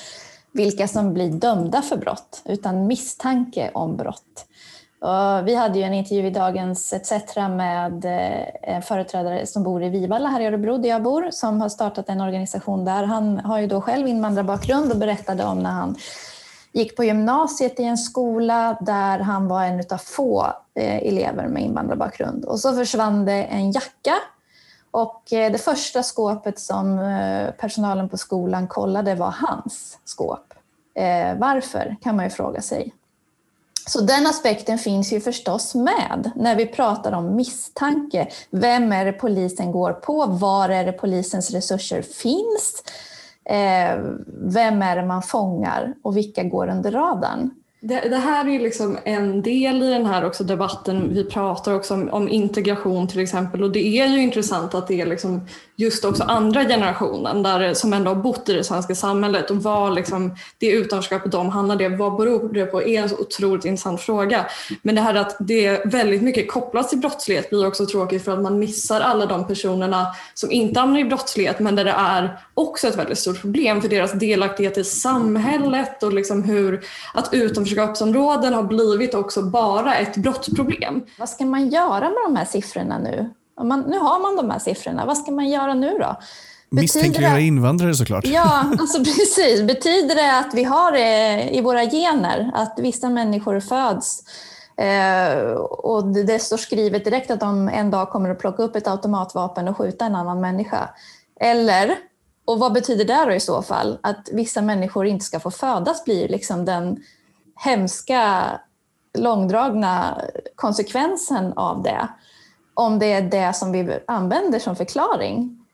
vilka 0.52 0.88
som 0.88 1.14
blir 1.14 1.30
dömda 1.30 1.82
för 1.82 1.97
brott, 1.97 2.42
utan 2.44 2.87
misstanke 2.87 3.70
om 3.75 3.97
brott. 3.97 4.47
Och 5.00 5.49
vi 5.49 5.54
hade 5.54 5.78
ju 5.78 5.85
en 5.85 5.94
intervju 5.94 6.26
i 6.26 6.30
Dagens 6.30 6.92
ETC 6.92 7.37
med 7.37 8.04
eh, 8.04 8.75
en 8.75 8.82
företrädare 8.82 9.47
som 9.47 9.62
bor 9.62 9.82
i 9.82 9.88
Vivalla 9.88 10.28
här 10.28 10.40
i 10.40 10.47
Örebro 10.47 10.78
där 10.78 10.88
jag 10.88 11.02
bor, 11.02 11.28
som 11.30 11.61
har 11.61 11.68
startat 11.68 12.08
en 12.08 12.20
organisation 12.20 12.85
där. 12.85 13.04
Han 13.04 13.38
har 13.38 13.58
ju 13.58 13.66
då 13.66 13.80
själv 13.80 14.08
invandrarbakgrund 14.08 14.92
och 14.92 14.99
berättade 14.99 15.44
om 15.44 15.58
när 15.58 15.70
han 15.70 15.97
gick 16.78 16.97
på 16.97 17.04
gymnasiet 17.04 17.80
i 17.80 17.85
en 17.85 17.99
skola 17.99 18.78
där 18.80 19.18
han 19.18 19.49
var 19.49 19.64
en 19.64 19.85
av 19.90 19.99
få 19.99 20.47
eh, 20.75 20.97
elever 20.97 21.49
med 21.49 21.62
invandrarbakgrund. 21.62 22.44
Och 22.44 22.61
så 22.61 22.75
försvann 22.75 23.25
det 23.25 23.44
en 23.44 23.73
jacka 23.73 24.14
och 24.90 25.32
eh, 25.32 25.52
det 25.52 25.58
första 25.58 26.02
skåpet 26.02 26.58
som 26.58 26.99
eh, 26.99 27.50
personalen 27.50 28.08
på 28.08 28.16
skolan 28.16 28.68
kollade 28.68 29.14
var 29.14 29.35
hans 29.38 29.99
skåp. 30.04 30.54
Varför, 31.37 31.97
kan 32.02 32.16
man 32.16 32.25
ju 32.25 32.30
fråga 32.30 32.62
sig. 32.62 32.92
Så 33.87 34.00
den 34.00 34.26
aspekten 34.26 34.78
finns 34.78 35.12
ju 35.12 35.20
förstås 35.20 35.75
med 35.75 36.30
när 36.37 36.56
vi 36.56 36.66
pratar 36.66 37.12
om 37.12 37.37
misstanke. 37.37 38.28
Vem 38.50 38.92
är 38.92 39.04
det 39.04 39.12
polisen 39.12 39.73
går 39.73 39.92
på? 39.92 40.26
Var 40.26 40.68
är 40.68 40.85
det 40.85 40.92
polisens 40.92 41.50
resurser 41.50 42.02
finns? 42.02 42.82
Eh, 43.49 43.99
vem 44.26 44.83
är 44.83 44.97
det 44.97 45.07
man 45.07 45.23
fångar 45.23 45.95
och 46.02 46.17
vilka 46.17 46.43
går 46.43 46.69
under 46.69 46.90
radarn? 46.90 47.50
Det, 47.81 48.00
det, 48.00 48.17
här 48.17 48.49
är 48.49 48.61
liksom 48.61 48.99
en 49.05 49.43
del 49.43 49.83
i 49.83 49.90
den 49.90 50.07
här 50.07 50.25
också 50.25 50.45
debatten. 50.45 51.14
Vi 51.14 51.25
pratar 51.25 51.75
också 51.75 51.95
om, 51.95 52.09
om, 52.09 52.28
integration 52.28 53.09
till 53.09 53.21
exempel 53.21 53.62
och 53.62 53.71
det 53.71 53.87
är 53.87 54.07
ju 54.07 54.23
intressant 54.23 54.75
att 54.75 54.88
det 54.88 55.00
är 55.00 55.07
liksom 55.07 55.47
just 55.76 56.05
också 56.05 56.23
andra 56.23 56.64
generationen 56.64 57.43
där, 57.43 57.75
som 57.75 57.93
ändå 57.93 58.11
har 58.11 58.23
bott 58.23 58.49
i 58.49 58.52
det 58.52 58.64
svenska 58.64 58.95
samhället 58.95 59.50
och 59.50 59.57
vad 59.57 59.95
liksom, 59.95 60.37
det 60.59 60.71
utanförskapet 60.71 61.33
de 61.33 61.49
hamnade 61.49 61.88
vad 61.88 62.17
beror 62.17 62.52
det 62.52 62.67
på? 62.67 62.83
är 62.83 63.02
en 63.02 63.09
så 63.09 63.17
otroligt 63.17 63.64
intressant 63.64 64.00
fråga. 64.00 64.47
Men 64.83 64.95
det 64.95 65.00
här 65.00 65.14
att 65.14 65.37
det 65.40 65.67
är 65.67 65.88
väldigt 65.88 66.23
mycket 66.23 66.50
kopplat 66.50 66.88
till 66.88 66.99
brottslighet 66.99 67.50
blir 67.50 67.67
också 67.67 67.87
tråkigt 67.87 68.25
för 68.25 68.33
att 68.33 68.43
man 68.43 68.59
missar 68.59 69.00
alla 69.00 69.26
de 69.26 69.47
personerna 69.47 70.07
som 70.35 70.50
inte 70.50 70.81
hamnar 70.81 71.00
i 71.00 71.05
brottslighet 71.05 71.61
men 71.61 71.76
där 71.76 71.85
det 71.85 71.95
är 71.97 72.38
också 72.59 72.88
ett 72.88 72.97
väldigt 72.97 73.19
stort 73.19 73.41
problem 73.41 73.83
för 73.83 73.88
deras 73.88 74.12
delaktighet 74.12 74.79
i 74.79 74.85
samhället 74.85 76.03
och 76.03 76.12
liksom 76.12 76.43
hur 76.43 76.85
att 77.15 77.35
utanförskapsområden 77.35 78.55
har 78.55 78.62
blivit 78.62 79.15
också 79.15 79.43
bara 79.43 79.95
ett 79.97 80.17
brottsproblem. 80.17 81.03
Vad 81.19 81.29
ska 81.29 81.47
man 81.47 81.69
göra 81.69 82.00
med 82.00 82.19
de 82.27 82.37
här 82.37 82.45
siffrorna 82.45 82.99
nu? 82.99 83.31
Man, 83.62 83.81
nu 83.81 83.99
har 83.99 84.21
man 84.21 84.37
de 84.37 84.50
här 84.50 84.59
siffrorna, 84.59 85.07
vad 85.07 85.19
ska 85.19 85.31
man 85.31 85.49
göra 85.49 85.75
nu 85.75 85.99
då? 85.99 86.17
Misstänkliggöra 86.71 87.41
invandrare 87.41 87.95
såklart. 87.95 88.27
Ja, 88.27 88.65
alltså 88.79 88.99
precis. 88.99 89.62
Betyder 89.62 90.15
det 90.15 90.38
att 90.38 90.55
vi 90.55 90.65
har 90.65 90.93
det 90.93 91.49
i 91.53 91.61
våra 91.61 91.85
gener, 91.85 92.50
att 92.55 92.75
vissa 92.79 93.09
människor 93.09 93.61
föds 93.61 94.23
eh, 94.77 95.53
och 95.61 96.07
det 96.07 96.38
står 96.38 96.57
skrivet 96.57 97.05
direkt 97.05 97.31
att 97.31 97.41
de 97.41 97.69
en 97.69 97.91
dag 97.91 98.11
kommer 98.11 98.31
att 98.31 98.38
plocka 98.38 98.62
upp 98.62 98.77
ett 98.77 98.88
automatvapen 98.88 99.69
och 99.69 99.77
skjuta 99.77 100.05
en 100.05 100.15
annan 100.15 100.41
människa? 100.41 100.88
Eller, 101.41 101.97
och 102.49 102.59
vad 102.59 102.73
betyder 102.73 103.05
det 103.05 103.25
då 103.26 103.33
i 103.33 103.40
så 103.40 103.62
fall? 103.62 103.99
Att 104.00 104.28
vissa 104.33 104.62
människor 104.62 105.07
inte 105.07 105.25
ska 105.25 105.40
få 105.40 105.50
födas 105.50 106.05
blir 106.05 106.28
liksom 106.28 106.64
den 106.64 107.02
hemska, 107.57 108.50
långdragna 109.19 110.21
konsekvensen 110.55 111.52
av 111.52 111.83
det 111.83 112.09
om 112.75 112.99
det 112.99 113.12
är 113.12 113.23
det 113.23 113.57
som 113.57 113.73
vi 113.73 113.99
använder 114.07 114.59
som 114.59 114.76
förklaring. 114.76 115.64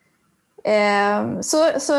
Eh, 0.65 1.41
så, 1.41 1.71
så 1.81 1.93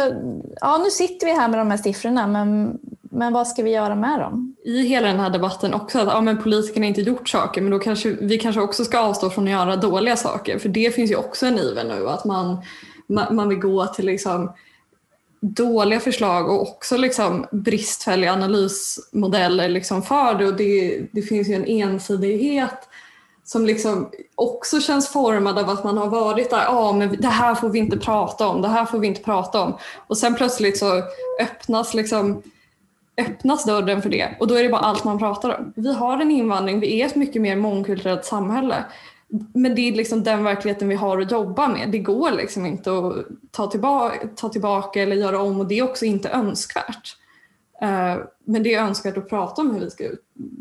ja, 0.62 0.77
nu 0.77 0.89
sitter 0.89 1.27
vi 1.27 1.34
här 1.34 1.48
med 1.48 1.60
de 1.60 1.72
här 1.72 1.77
siffrorna, 1.77 2.27
men, 2.27 2.79
men 3.01 3.34
vad 3.34 3.48
ska 3.48 3.63
vi 3.63 3.72
göra 3.72 3.96
med 3.96 4.20
dem? 4.20 4.55
I 4.65 4.88
hela 4.88 5.08
den 5.08 5.20
här 5.20 5.29
debatten 5.29 5.74
också 5.74 6.00
att 6.00 6.08
ja, 6.08 6.22
men 6.22 6.44
politikerna 6.44 6.86
inte 6.86 7.01
gjort 7.01 7.29
saker, 7.29 7.62
men 7.62 7.72
då 7.72 7.79
kanske 7.79 8.10
vi 8.10 8.38
kanske 8.38 8.62
också 8.62 8.86
ska 8.86 9.00
avstå 9.00 9.29
från 9.29 9.44
att 9.44 9.51
göra 9.51 9.75
dåliga 9.75 10.15
saker, 10.15 10.60
för 10.60 10.70
det 10.70 10.96
finns 10.96 11.12
ju 11.12 11.15
också 11.15 11.46
en 11.46 11.60
iver 11.60 11.84
nu 11.84 12.10
att 12.10 12.25
man, 12.25 12.58
man, 13.07 13.50
vill 13.50 13.59
gå 13.59 13.88
till 13.88 14.05
liksom 14.05 14.51
dåliga 15.41 16.00
förslag 16.00 16.50
och 16.50 16.62
också 16.62 16.97
liksom 16.97 17.45
bristfälliga 17.51 18.33
analysmodeller 18.33 19.69
liksom 19.69 20.03
för 20.03 20.35
det. 20.35 20.45
Och 20.45 20.55
det, 20.55 21.01
det 21.12 21.21
finns 21.21 21.47
ju 21.47 21.53
en 21.53 21.65
ensidighet 21.65 22.89
som 23.43 23.65
liksom 23.65 24.09
också 24.35 24.79
känns 24.79 25.09
formad 25.09 25.59
av 25.59 25.69
att 25.69 25.83
man 25.83 25.97
har 25.97 26.07
varit 26.07 26.50
där, 26.50 26.63
ja 26.63 26.69
ah, 26.69 26.93
men 26.93 27.15
det 27.19 27.27
här 27.27 27.55
får 27.55 27.69
vi 27.69 27.79
inte 27.79 27.97
prata 27.97 28.47
om, 28.47 28.62
det 28.62 28.67
här 28.67 28.85
får 28.85 29.00
vi 29.00 29.07
inte 29.07 29.21
prata 29.21 29.62
om. 29.62 29.77
Och 30.07 30.17
sen 30.17 30.35
plötsligt 30.35 30.77
så 30.77 31.03
öppnas 31.41 31.93
liksom 31.93 32.41
öppnas 33.17 33.65
dörren 33.65 34.01
för 34.01 34.09
det 34.09 34.35
och 34.39 34.47
då 34.47 34.55
är 34.55 34.63
det 34.63 34.69
bara 34.69 34.81
allt 34.81 35.03
man 35.03 35.19
pratar 35.19 35.57
om. 35.57 35.74
Vi 35.75 35.93
har 35.93 36.21
en 36.21 36.31
invandring, 36.31 36.79
vi 36.79 37.01
är 37.01 37.05
ett 37.05 37.15
mycket 37.15 37.41
mer 37.41 37.55
mångkulturellt 37.55 38.25
samhälle. 38.25 38.85
Men 39.53 39.75
det 39.75 39.82
är 39.82 39.91
liksom 39.91 40.24
den 40.24 40.44
verkligheten 40.44 40.89
vi 40.89 40.96
har 40.96 41.22
att 41.22 41.32
jobba 41.32 41.67
med. 41.67 41.91
Det 41.91 42.00
går 42.00 42.32
liksom 42.32 42.65
inte 42.65 42.98
att 42.98 43.15
ta 43.51 43.67
tillbaka, 43.67 44.27
ta 44.36 44.50
tillbaka 44.50 45.01
eller 45.01 45.15
göra 45.15 45.41
om 45.41 45.60
och 45.60 45.67
det 45.67 45.79
är 45.79 45.84
också 45.84 46.05
inte 46.05 46.29
önskvärt. 46.29 47.17
Eh, 47.82 48.17
men 48.46 48.63
det 48.63 48.74
är 48.74 48.84
önskvärt 48.84 49.17
att 49.17 49.29
prata 49.29 49.62
om 49.62 49.72
hur 49.72 49.79
vi 49.79 49.89
ska 49.89 50.03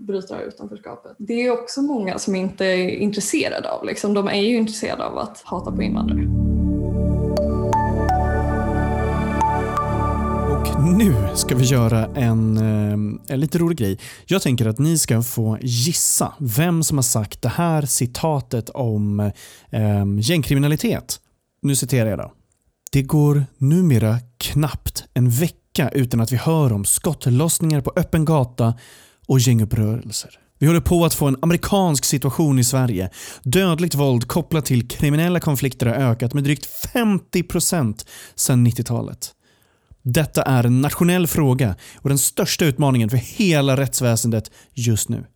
bryta 0.06 0.40
utanförskapet. 0.40 1.14
Det 1.18 1.47
är 1.47 1.50
också 1.50 1.83
många 1.83 2.18
som 2.18 2.35
inte 2.35 2.64
är 2.64 2.88
intresserade 2.88 3.71
av. 3.71 3.85
Liksom. 3.85 4.14
De 4.14 4.28
är 4.28 4.40
ju 4.40 4.56
intresserade 4.56 5.04
av 5.04 5.18
att 5.18 5.42
hata 5.44 5.73
på 5.73 5.83
invandrare. 5.83 6.43
Nu 10.84 11.14
ska 11.34 11.56
vi 11.56 11.64
göra 11.64 12.06
en, 12.06 12.56
eh, 12.56 13.34
en 13.34 13.40
lite 13.40 13.58
rolig 13.58 13.78
grej. 13.78 13.98
Jag 14.26 14.42
tänker 14.42 14.66
att 14.66 14.78
ni 14.78 14.98
ska 14.98 15.22
få 15.22 15.58
gissa 15.60 16.32
vem 16.38 16.82
som 16.82 16.98
har 16.98 17.02
sagt 17.02 17.42
det 17.42 17.48
här 17.48 17.82
citatet 17.82 18.70
om 18.70 19.20
eh, 19.70 20.04
gängkriminalitet. 20.20 21.20
Nu 21.62 21.76
citerar 21.76 22.10
jag 22.10 22.18
då. 22.18 22.32
Det 22.92 23.02
går 23.02 23.44
numera 23.58 24.18
knappt 24.38 25.04
en 25.14 25.30
vecka 25.30 25.88
utan 25.88 26.20
att 26.20 26.32
vi 26.32 26.36
hör 26.36 26.72
om 26.72 26.84
skottlossningar 26.84 27.80
på 27.80 27.92
öppen 27.96 28.24
gata 28.24 28.74
och 29.26 29.38
gängupprörelser. 29.38 30.38
Vi 30.58 30.66
håller 30.66 30.80
på 30.80 31.04
att 31.04 31.14
få 31.14 31.26
en 31.26 31.36
amerikansk 31.42 32.04
situation 32.04 32.58
i 32.58 32.64
Sverige. 32.64 33.10
Dödligt 33.42 33.94
våld 33.94 34.28
kopplat 34.28 34.64
till 34.64 34.88
kriminella 34.88 35.40
konflikter 35.40 35.86
har 35.86 35.94
ökat 35.94 36.34
med 36.34 36.44
drygt 36.44 36.68
50% 36.94 38.06
sedan 38.34 38.66
90-talet. 38.66 39.34
Detta 40.06 40.42
är 40.42 40.64
en 40.64 40.80
nationell 40.80 41.26
fråga 41.26 41.75
och 42.00 42.08
den 42.08 42.18
största 42.18 42.64
utmaningen 42.64 43.11
för 43.11 43.16
hela 43.16 43.76
rättsväsendet 43.76 44.50
just 44.73 45.08
nu. 45.08 45.26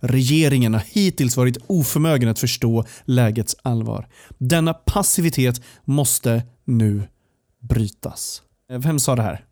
Regeringen 0.00 0.74
har 0.74 0.82
hittills 0.86 1.36
varit 1.36 1.56
oförmögen 1.66 2.28
att 2.28 2.38
förstå 2.38 2.84
lägets 3.04 3.56
allvar. 3.62 4.08
Denna 4.38 4.74
passivitet 4.74 5.62
måste 5.84 6.42
nu 6.64 7.02
brytas. 7.60 8.42
Vem 8.68 8.98
sa 8.98 9.16
det 9.16 9.22
här? 9.22 9.44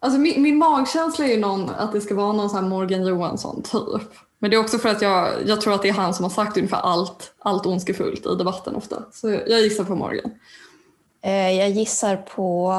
Alltså 0.00 0.18
min, 0.18 0.42
min 0.42 0.58
magkänsla 0.58 1.24
är 1.24 1.28
ju 1.28 1.40
någon, 1.40 1.70
att 1.70 1.92
det 1.92 2.00
ska 2.00 2.14
vara 2.14 2.32
någon 2.32 2.50
sån 2.50 2.68
Morgan 2.68 3.06
Johansson 3.06 3.62
typ. 3.62 4.08
Men 4.38 4.50
det 4.50 4.56
är 4.56 4.60
också 4.60 4.78
för 4.78 4.88
att 4.88 5.02
jag, 5.02 5.28
jag 5.46 5.60
tror 5.60 5.74
att 5.74 5.82
det 5.82 5.88
är 5.88 5.92
han 5.92 6.14
som 6.14 6.22
har 6.22 6.30
sagt 6.30 6.56
ungefär 6.56 6.76
allt, 6.76 7.34
allt 7.38 7.66
ondskefullt 7.66 8.26
i 8.26 8.36
debatten 8.38 8.74
ofta. 8.74 9.02
Så 9.12 9.30
jag 9.30 9.60
gissar 9.60 9.84
på 9.84 9.94
Morgan. 9.94 10.30
Eh, 11.22 11.50
jag 11.50 11.70
gissar 11.70 12.16
på 12.16 12.72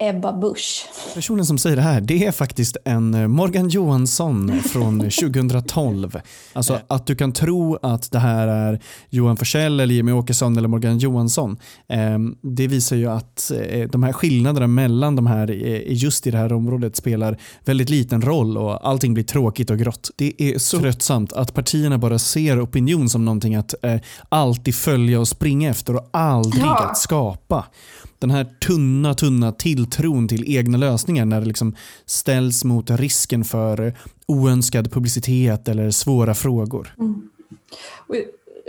Ebba 0.00 0.32
Busch. 0.32 0.86
Personen 1.14 1.46
som 1.46 1.58
säger 1.58 1.76
det 1.76 1.82
här, 1.82 2.00
det 2.00 2.26
är 2.26 2.32
faktiskt 2.32 2.76
en 2.84 3.14
eh, 3.14 3.28
Morgan 3.28 3.68
Johansson 3.68 4.60
från 4.62 4.98
2012. 5.20 6.20
Alltså 6.52 6.78
att 6.88 7.06
du 7.06 7.16
kan 7.16 7.32
tro 7.32 7.78
att 7.82 8.10
det 8.10 8.18
här 8.18 8.48
är 8.48 8.80
Johan 9.10 9.36
Forssell 9.36 9.80
eller 9.80 9.94
Jimmy 9.94 10.12
Åkesson 10.12 10.56
eller 10.58 10.68
Morgan 10.68 10.98
Johansson. 10.98 11.56
Eh, 11.88 12.18
det 12.42 12.66
visar 12.66 12.96
ju 12.96 13.06
att 13.10 13.50
eh, 13.70 13.88
de 13.88 14.02
här 14.02 14.12
skillnaderna 14.12 14.66
mellan 14.66 15.16
de 15.16 15.26
här 15.26 15.50
eh, 15.50 15.82
just 15.86 16.26
i 16.26 16.30
det 16.30 16.38
här 16.38 16.52
området 16.52 16.96
spelar 16.96 17.38
väldigt 17.64 17.90
liten 17.90 18.22
roll 18.22 18.58
och 18.58 18.88
allting 18.88 19.14
blir 19.14 19.24
tråkigt 19.24 19.70
och 19.70 19.78
grått. 19.78 20.10
Det 20.16 20.42
är 20.42 20.58
så 20.58 20.78
tröttsamt 20.78 21.32
att 21.32 21.54
partierna 21.54 21.98
bara 21.98 22.18
ser 22.18 22.64
opinion 22.64 23.08
som 23.08 23.24
någonting 23.24 23.54
att 23.54 23.74
eh, 23.84 24.00
alltid 24.28 24.74
följa 24.74 25.20
och 25.20 25.28
springa 25.28 25.70
efter 25.70 25.96
och 25.96 26.08
aldrig 26.12 26.64
Ja. 26.64 26.78
att 26.90 26.98
skapa 26.98 27.64
den 28.18 28.30
här 28.30 28.46
tunna, 28.66 29.14
tunna 29.14 29.52
tilltron 29.52 30.28
till 30.28 30.56
egna 30.56 30.78
lösningar 30.78 31.24
när 31.24 31.40
det 31.40 31.46
liksom 31.46 31.76
ställs 32.06 32.64
mot 32.64 32.90
risken 32.90 33.44
för 33.44 33.94
oönskad 34.26 34.92
publicitet 34.92 35.68
eller 35.68 35.90
svåra 35.90 36.34
frågor. 36.34 36.94
Mm. 36.98 37.22
Och, 38.06 38.16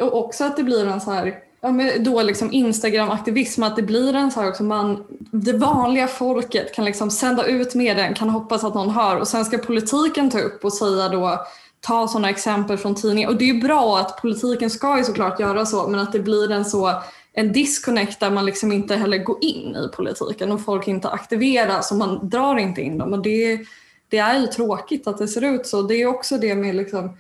och 0.06 0.26
också 0.26 0.44
att 0.44 0.58
det 0.58 0.64
blir 0.64 0.86
en 0.86 1.02
så 1.02 1.12
här, 1.12 1.36
ja, 1.62 1.72
men 1.72 2.04
då 2.04 2.22
liksom 2.22 2.54
Instagram-aktivism, 2.54 3.64
att 3.64 3.76
det 3.76 3.82
blir 3.82 4.16
en 4.16 4.32
så 4.32 4.42
här 4.42 4.50
också, 4.50 4.64
man, 4.64 5.04
det 5.32 5.54
vanliga 5.54 6.08
folket 6.08 6.74
kan 6.76 6.86
liksom 6.86 7.12
sända 7.12 7.46
ut 7.46 7.76
med 7.76 7.98
den, 7.98 8.14
kan 8.14 8.30
hoppas 8.30 8.64
att 8.64 8.76
någon 8.76 8.90
hör 8.90 9.18
och 9.18 9.28
sen 9.28 9.46
ska 9.46 9.58
politiken 9.58 10.30
ta 10.30 10.40
upp 10.40 10.66
och 10.66 10.74
säga 10.74 11.10
då, 11.10 11.46
ta 11.82 12.08
sådana 12.08 12.30
exempel 12.30 12.78
från 12.78 12.96
tidningar. 12.96 13.30
Och 13.30 13.38
det 13.38 13.50
är 13.50 13.62
bra 13.62 14.00
att 14.00 14.22
politiken 14.22 14.70
ska 14.70 14.98
ju 14.98 15.04
såklart 15.04 15.40
göra 15.40 15.66
så, 15.66 15.88
men 15.88 16.00
att 16.00 16.12
det 16.12 16.20
blir 16.20 16.52
en 16.52 16.66
så 16.66 17.02
en 17.34 17.52
disconnect 17.52 18.20
där 18.20 18.32
man 18.32 18.46
liksom 18.46 18.72
inte 18.72 18.96
heller 18.96 19.18
går 19.18 19.38
in 19.42 19.76
i 19.76 19.88
politiken 19.96 20.52
och 20.52 20.66
folk 20.66 20.88
inte 20.88 21.10
aktiveras 21.10 21.92
och 21.92 21.98
man 21.98 22.30
drar 22.30 22.58
inte 22.58 22.82
in 22.82 22.98
dem. 22.98 23.14
Och 23.14 23.24
det, 23.24 23.60
det 24.08 24.18
är 24.18 24.40
ju 24.40 24.48
tråkigt 24.48 25.08
att 25.08 25.18
det 25.18 25.28
ser 25.28 25.44
ut 25.44 25.68
så. 25.68 25.82
Det 25.82 25.96
är 25.96 26.08
också 26.08 26.38
det 26.38 26.56
med 26.56 26.76
liksom 26.76 27.18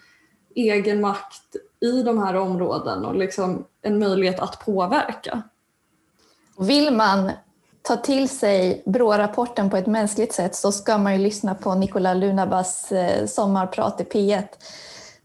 egen 0.55 1.01
makt 1.01 1.55
i 1.81 2.03
de 2.03 2.17
här 2.17 2.35
områden 2.35 3.05
och 3.05 3.15
liksom 3.15 3.65
en 3.81 3.99
möjlighet 3.99 4.39
att 4.39 4.65
påverka. 4.65 5.41
Vill 6.57 6.93
man 6.93 7.31
ta 7.81 7.97
till 7.97 8.29
sig 8.29 8.83
Brå-rapporten 8.85 9.69
på 9.69 9.77
ett 9.77 9.87
mänskligt 9.87 10.33
sätt 10.33 10.55
så 10.55 10.71
ska 10.71 10.97
man 10.97 11.13
ju 11.13 11.19
lyssna 11.19 11.55
på 11.55 11.75
Nicola 11.75 12.13
Lunabas 12.13 12.91
eh, 12.91 13.25
sommarprat 13.25 14.01
i 14.01 14.03
P1. 14.03 14.43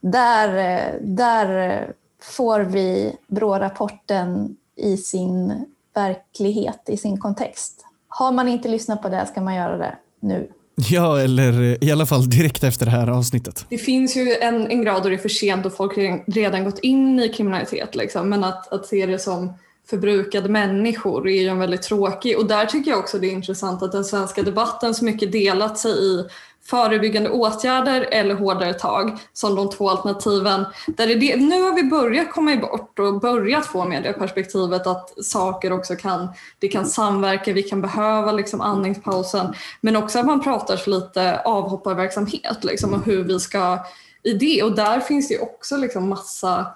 Där, 0.01 0.57
eh, 0.57 1.01
där 1.01 1.71
eh, 1.71 1.89
får 2.23 2.61
vi 2.61 3.17
Brå-rapporten 3.27 4.57
i 4.77 4.97
sin 4.97 5.65
verklighet, 5.95 6.83
i 6.89 6.97
sin 6.97 7.21
kontext. 7.21 7.85
Har 8.09 8.33
man 8.33 8.49
inte 8.49 8.69
lyssnat 8.69 9.03
på 9.03 9.09
det 9.09 9.27
ska 9.27 9.41
man 9.41 9.55
göra 9.55 9.77
det 9.77 9.97
nu. 10.21 10.49
Ja, 10.77 11.21
eller 11.21 11.85
i 11.85 11.93
alla 11.93 12.07
fall 12.07 12.31
direkt 12.31 12.65
efter 12.65 12.87
det 12.87 12.93
här 12.93 13.09
avsnittet. 13.09 13.67
Det 13.69 13.79
finns 13.79 14.17
ju 14.17 14.37
en, 14.41 14.71
en 14.71 14.83
grad 14.83 15.03
då 15.03 15.09
det 15.09 15.15
är 15.15 15.19
för 15.19 15.29
sent 15.29 15.67
och 15.67 15.77
folk 15.77 15.99
redan, 15.99 16.21
redan 16.27 16.65
gått 16.65 16.79
in 16.79 17.21
i 17.21 17.29
kriminalitet. 17.29 17.95
Liksom. 17.95 18.29
Men 18.29 18.45
att, 18.45 18.73
att 18.73 18.87
se 18.87 19.07
det 19.07 19.19
som 19.19 19.53
förbrukade 19.91 20.49
människor 20.49 21.29
är 21.29 21.43
ju 21.43 21.49
en 21.49 21.59
väldigt 21.59 21.83
tråkig. 21.83 22.39
Och 22.39 22.47
där 22.47 22.67
tycker 22.67 22.91
jag 22.91 23.01
också 23.01 23.19
det 23.19 23.27
är 23.27 23.33
intressant 23.33 23.83
att 23.83 23.93
den 23.93 24.05
svenska 24.05 24.43
debatten 24.43 24.95
så 24.95 25.05
mycket 25.05 25.33
delat 25.33 25.79
sig 25.79 25.93
i 25.93 26.25
förebyggande 26.67 27.31
åtgärder 27.31 28.09
eller 28.11 28.35
hårdare 28.35 28.75
tag 28.75 29.19
som 29.33 29.55
de 29.55 29.71
två 29.71 29.91
alternativen. 29.91 30.65
Där 30.87 31.07
det, 31.07 31.37
nu 31.37 31.63
har 31.63 31.75
vi 31.75 31.83
börjat 31.83 32.33
komma 32.33 32.57
bort 32.57 32.99
och 32.99 33.21
börjat 33.21 33.67
få 33.67 33.85
med 33.85 34.03
det 34.03 34.13
perspektivet 34.13 34.87
att 34.87 35.25
saker 35.25 35.73
också 35.73 35.97
kan, 35.97 36.29
det 36.59 36.69
kan 36.69 36.87
samverka, 36.87 37.53
vi 37.53 37.63
kan 37.63 37.81
behöva 37.81 38.33
liksom 38.33 38.61
andningspausen. 38.61 39.55
Men 39.81 39.97
också 39.97 40.19
att 40.19 40.27
man 40.27 40.41
pratar 40.41 40.77
för 40.77 40.91
lite 40.91 41.41
avhopparverksamhet 41.41 42.65
liksom, 42.65 42.95
och 42.95 43.05
hur 43.05 43.25
vi 43.25 43.41
ska 43.41 43.79
i 44.23 44.33
det. 44.33 44.63
Och 44.63 44.75
där 44.75 45.01
finns 45.01 45.29
det 45.29 45.39
också 45.39 45.77
liksom 45.77 46.09
massa 46.09 46.67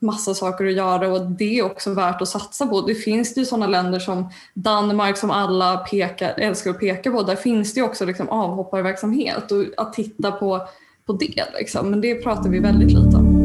massa 0.00 0.34
saker 0.34 0.66
att 0.66 0.72
göra 0.72 1.08
och 1.08 1.30
det 1.30 1.58
är 1.58 1.64
också 1.64 1.94
värt 1.94 2.22
att 2.22 2.28
satsa 2.28 2.66
på. 2.66 2.80
Det 2.80 2.94
finns 2.94 3.38
ju 3.38 3.44
sådana 3.44 3.66
länder 3.66 3.98
som 3.98 4.30
Danmark 4.54 5.16
som 5.16 5.30
alla 5.30 5.76
pekar, 5.76 6.34
älskar 6.36 6.70
att 6.70 6.80
peka 6.80 7.10
på. 7.10 7.22
Där 7.22 7.36
finns 7.36 7.74
det 7.74 7.82
också 7.82 8.04
liksom 8.04 8.28
avhopparverksamhet 8.28 9.52
och 9.52 9.64
att 9.76 9.92
titta 9.92 10.32
på, 10.32 10.68
på 11.06 11.12
det. 11.12 11.44
Liksom. 11.58 11.90
Men 11.90 12.00
det 12.00 12.14
pratar 12.14 12.50
vi 12.50 12.58
väldigt 12.58 12.90
lite 12.90 13.16
om. 13.16 13.38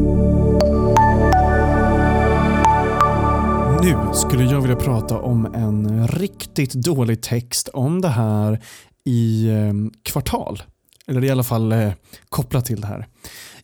Nu 3.82 3.96
skulle 4.14 4.44
jag 4.44 4.60
vilja 4.60 4.76
prata 4.76 5.18
om 5.18 5.46
en 5.54 6.08
riktigt 6.08 6.72
dålig 6.72 7.22
text 7.22 7.68
om 7.68 8.00
det 8.00 8.08
här 8.08 8.60
i 9.04 9.48
eh, 9.48 9.72
Kvartal. 10.02 10.62
Eller 11.06 11.24
i 11.24 11.30
alla 11.30 11.42
fall 11.42 11.72
eh, 11.72 11.92
kopplat 12.28 12.64
till 12.64 12.80
det 12.80 12.86
här. 12.86 13.06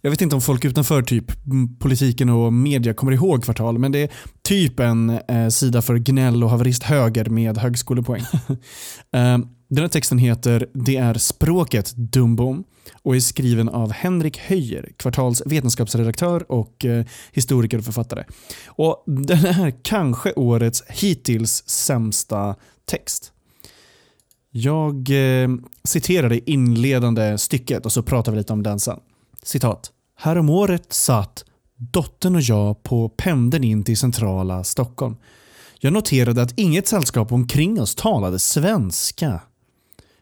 Jag 0.02 0.10
vet 0.10 0.20
inte 0.20 0.34
om 0.34 0.42
folk 0.42 0.64
utanför 0.64 1.02
typ 1.02 1.24
politiken 1.78 2.28
och 2.28 2.52
media 2.52 2.94
kommer 2.94 3.12
ihåg 3.12 3.44
Kvartal, 3.44 3.78
men 3.78 3.92
det 3.92 3.98
är 3.98 4.10
typ 4.42 4.80
en 4.80 5.10
eh, 5.10 5.48
sida 5.48 5.82
för 5.82 5.96
gnäll 5.96 6.44
och 6.44 6.50
haverist 6.50 6.82
höger 6.82 7.24
med 7.24 7.58
högskolepoäng. 7.58 8.22
eh, 9.12 9.38
den 9.68 9.78
här 9.78 9.88
texten 9.88 10.18
heter 10.18 10.68
Det 10.72 10.96
är 10.96 11.14
språket 11.14 11.92
Dumbom 11.96 12.64
och 13.02 13.16
är 13.16 13.20
skriven 13.20 13.68
av 13.68 13.92
Henrik 13.92 14.38
Höjer, 14.38 14.92
Kvartals 14.96 15.42
vetenskapsredaktör 15.46 16.52
och 16.52 16.84
eh, 16.84 17.04
historiker 17.32 17.78
och 17.78 17.84
författare. 17.84 18.24
Och 18.66 19.04
Den 19.06 19.46
är 19.46 19.72
kanske 19.82 20.32
årets 20.32 20.82
hittills 20.88 21.68
sämsta 21.68 22.54
text. 22.84 23.32
Jag 24.50 24.94
eh, 25.10 25.48
citerar 25.84 26.28
det 26.28 26.50
inledande 26.50 27.38
stycket 27.38 27.86
och 27.86 27.92
så 27.92 28.02
pratar 28.02 28.32
vi 28.32 28.38
lite 28.38 28.52
om 28.52 28.62
den 28.62 28.80
sen. 28.80 29.00
Citat. 29.42 29.92
Häromåret 30.16 30.92
satt 30.92 31.44
dottern 31.76 32.37
och 32.37 32.42
jag 32.42 32.83
på 32.83 33.09
pendeln 33.09 33.64
in 33.64 33.85
till 33.85 33.96
centrala 33.96 34.64
Stockholm. 34.64 35.16
Jag 35.79 35.92
noterade 35.92 36.42
att 36.42 36.59
inget 36.59 36.88
sällskap 36.88 37.33
omkring 37.33 37.81
oss 37.81 37.94
talade 37.94 38.38
svenska. 38.38 39.40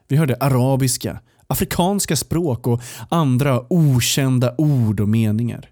Vi 0.08 0.16
hörde 0.16 0.36
arabiska, 0.40 1.20
afrikanska 1.46 2.16
språk 2.16 2.66
och 2.66 2.82
andra 3.08 3.72
okända 3.72 4.54
ord 4.58 5.00
och 5.00 5.08
meningar. 5.08 5.70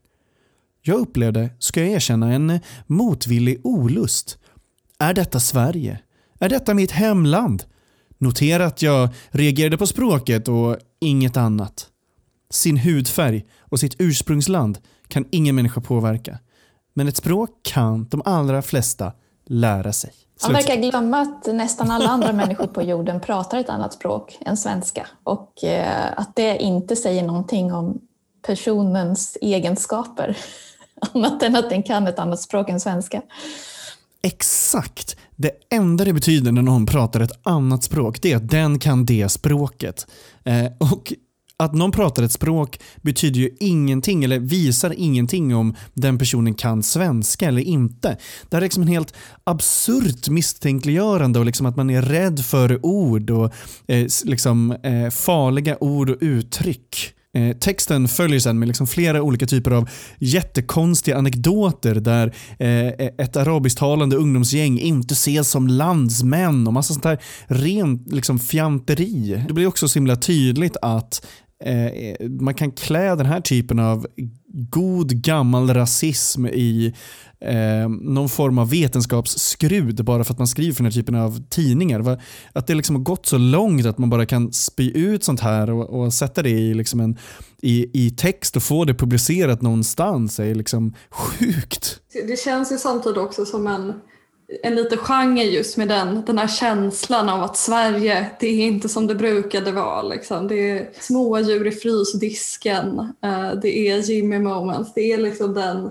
Jag 0.82 0.98
upplevde, 0.98 1.50
ska 1.58 1.80
jag 1.80 1.90
erkänna, 1.90 2.32
en 2.32 2.60
motvillig 2.86 3.60
olust. 3.64 4.38
Är 4.98 5.14
detta 5.14 5.40
Sverige? 5.40 5.98
Är 6.38 6.48
detta 6.48 6.74
mitt 6.74 6.90
hemland? 6.90 7.64
Notera 8.18 8.66
att 8.66 8.82
jag 8.82 9.08
reagerade 9.30 9.78
på 9.78 9.86
språket 9.86 10.48
och 10.48 10.76
inget 11.00 11.36
annat. 11.36 11.90
Sin 12.56 12.76
hudfärg 12.76 13.44
och 13.60 13.80
sitt 13.80 13.96
ursprungsland 13.98 14.78
kan 15.08 15.24
ingen 15.30 15.54
människa 15.54 15.80
påverka. 15.80 16.38
Men 16.94 17.08
ett 17.08 17.16
språk 17.16 17.50
kan 17.62 18.08
de 18.10 18.22
allra 18.24 18.62
flesta 18.62 19.12
lära 19.46 19.92
sig. 19.92 20.12
Man 20.42 20.52
verkar 20.52 20.76
glömma 20.76 21.20
att 21.20 21.46
nästan 21.46 21.90
alla 21.90 22.08
andra 22.08 22.32
människor 22.32 22.66
på 22.66 22.82
jorden 22.82 23.20
pratar 23.20 23.58
ett 23.58 23.68
annat 23.68 23.92
språk 23.92 24.38
än 24.40 24.56
svenska 24.56 25.06
och 25.24 25.64
eh, 25.64 26.12
att 26.16 26.36
det 26.36 26.56
inte 26.56 26.96
säger 26.96 27.22
någonting 27.22 27.72
om 27.72 28.00
personens 28.46 29.38
egenskaper 29.40 30.36
annat 31.14 31.42
än 31.42 31.56
att 31.56 31.70
den 31.70 31.82
kan 31.82 32.06
ett 32.06 32.18
annat 32.18 32.40
språk 32.40 32.68
än 32.68 32.80
svenska. 32.80 33.22
Exakt. 34.22 35.16
Det 35.36 35.50
enda 35.70 36.04
det 36.04 36.12
betyder 36.12 36.52
när 36.52 36.62
någon 36.62 36.86
pratar 36.86 37.20
ett 37.20 37.38
annat 37.42 37.84
språk 37.84 38.22
det 38.22 38.32
är 38.32 38.36
att 38.36 38.48
den 38.48 38.78
kan 38.78 39.06
det 39.06 39.28
språket. 39.28 40.06
Eh, 40.44 40.66
och 40.92 41.12
att 41.58 41.74
någon 41.74 41.92
pratar 41.92 42.22
ett 42.22 42.32
språk 42.32 42.80
betyder 43.02 43.40
ju 43.40 43.50
ingenting 43.60 44.24
eller 44.24 44.38
visar 44.38 44.94
ingenting 44.96 45.54
om 45.54 45.74
den 45.94 46.18
personen 46.18 46.54
kan 46.54 46.82
svenska 46.82 47.48
eller 47.48 47.62
inte. 47.62 48.18
Det 48.48 48.56
här 48.56 48.58
är 48.58 48.66
liksom 48.66 48.82
en 48.82 48.88
helt 48.88 49.14
absurt 49.44 50.28
misstänkliggörande 50.28 51.38
och 51.38 51.46
liksom 51.46 51.66
att 51.66 51.76
man 51.76 51.90
är 51.90 52.02
rädd 52.02 52.44
för 52.44 52.86
ord 52.86 53.30
och 53.30 53.52
eh, 53.86 54.06
liksom, 54.24 54.72
eh, 54.72 55.10
farliga 55.10 55.76
ord 55.80 56.10
och 56.10 56.16
uttryck. 56.20 57.12
Eh, 57.36 57.56
texten 57.56 58.08
följer 58.08 58.40
sen 58.40 58.58
med 58.58 58.68
liksom 58.68 58.86
flera 58.86 59.22
olika 59.22 59.46
typer 59.46 59.70
av 59.70 59.88
jättekonstiga 60.18 61.16
anekdoter 61.16 61.94
där 61.94 62.34
eh, 62.58 62.86
e-, 62.86 63.14
ett 63.18 63.36
arabisktalande 63.36 64.16
ungdomsgäng 64.16 64.78
inte 64.78 65.12
ses 65.12 65.50
som 65.50 65.68
landsmän 65.68 66.66
och 66.66 66.72
massa 66.72 66.92
sånt 66.94 67.02
där 67.02 67.18
rent 67.46 68.12
liksom, 68.12 68.38
fjanteri. 68.38 69.44
Det 69.48 69.54
blir 69.54 69.66
också 69.66 69.88
så 69.88 69.98
himla 69.98 70.16
tydligt 70.16 70.76
att 70.82 71.26
eh, 71.64 72.28
man 72.40 72.54
kan 72.54 72.72
klä 72.72 73.14
den 73.16 73.26
här 73.26 73.40
typen 73.40 73.78
av 73.78 74.06
god 74.70 75.12
gammal 75.22 75.74
rasism 75.74 76.46
i 76.46 76.94
eh, 77.40 77.88
någon 77.88 78.28
form 78.28 78.58
av 78.58 78.70
vetenskapsskrud 78.70 80.04
bara 80.04 80.24
för 80.24 80.32
att 80.32 80.38
man 80.38 80.46
skriver 80.46 80.74
för 80.74 80.82
den 80.82 80.92
här 80.92 81.00
typen 81.00 81.14
av 81.14 81.48
tidningar. 81.48 82.00
Va- 82.00 82.18
Att 82.52 82.66
det 82.66 82.74
liksom 82.74 82.96
har 82.96 83.02
gått 83.02 83.26
så 83.26 83.38
långt 83.38 83.86
att 83.86 83.98
man 83.98 84.10
bara 84.10 84.26
kan 84.26 84.52
spy 84.52 84.90
ut 84.92 85.24
sånt 85.24 85.40
här 85.40 85.70
och, 85.70 86.00
och 86.00 86.12
sätta 86.14 86.42
det 86.42 86.50
i, 86.50 86.74
liksom 86.74 87.00
en, 87.00 87.16
i, 87.62 88.06
i 88.06 88.10
text 88.10 88.56
och 88.56 88.62
få 88.62 88.84
det 88.84 88.94
publicerat 88.94 89.62
någonstans 89.62 90.38
är 90.40 90.54
liksom 90.54 90.94
sjukt. 91.10 92.00
Det 92.28 92.38
känns 92.40 92.72
ju 92.72 92.76
samtidigt 92.78 93.18
också 93.18 93.44
som 93.46 93.66
en 93.66 93.92
en 94.62 94.74
liten 94.74 94.98
genre 94.98 95.44
just 95.44 95.76
med 95.76 95.88
den, 95.88 96.24
den 96.26 96.38
här 96.38 96.48
känslan 96.48 97.28
av 97.28 97.42
att 97.42 97.56
Sverige, 97.56 98.30
det 98.40 98.46
är 98.46 98.66
inte 98.66 98.88
som 98.88 99.06
det 99.06 99.14
brukade 99.14 99.72
vara. 99.72 100.02
Liksom. 100.02 100.48
Det 100.48 100.70
är 100.70 100.90
smådjur 101.00 101.66
i 101.66 101.70
frysdisken, 101.70 102.98
uh, 103.24 103.52
det 103.62 103.88
är 103.88 103.96
Jimmy 103.96 104.38
moments, 104.38 104.94
det 104.94 105.12
är 105.12 105.18
liksom 105.18 105.54
den, 105.54 105.90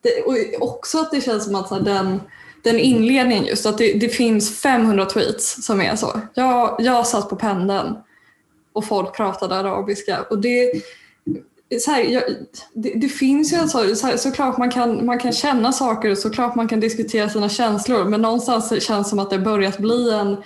det, 0.00 0.22
och 0.22 0.68
också 0.70 0.98
att 0.98 1.10
det 1.10 1.20
känns 1.20 1.44
som 1.44 1.54
att 1.54 1.68
så 1.68 1.74
här, 1.74 1.82
den, 1.82 2.20
den 2.62 2.78
inledningen 2.78 3.44
just, 3.44 3.66
att 3.66 3.78
det, 3.78 3.92
det, 3.92 4.08
finns 4.08 4.60
500 4.60 5.04
tweets 5.04 5.66
som 5.66 5.80
är 5.80 5.96
så. 5.96 6.20
Jag, 6.34 6.76
jag 6.78 7.06
satt 7.06 7.28
på 7.28 7.36
pendeln 7.36 7.94
och 8.72 8.84
folk 8.84 9.16
pratade 9.16 9.54
arabiska 9.54 10.22
och 10.30 10.38
det 10.38 10.72
så 11.80 11.90
här, 11.90 12.02
jag, 12.02 12.22
det, 12.74 12.92
det, 12.94 13.08
finns 13.08 13.52
ju 13.52 13.56
alltså, 13.56 13.94
så 13.94 14.06
här, 14.06 14.16
såklart 14.16 14.58
man 14.58 14.70
kan, 14.70 15.06
man 15.06 15.18
kan 15.18 15.32
känna 15.32 15.72
saker 15.72 16.10
och 16.10 16.18
såklart 16.18 16.54
man 16.54 16.68
kan 16.68 16.80
diskutera 16.80 17.28
sina 17.28 17.48
känslor 17.48 18.04
men 18.04 18.22
någonstans 18.22 18.82
känns 18.82 19.06
det 19.06 19.10
som 19.10 19.18
att 19.18 19.30
det 19.30 19.38
börjat 19.38 19.78
bli 19.78 20.10
en 20.10 20.36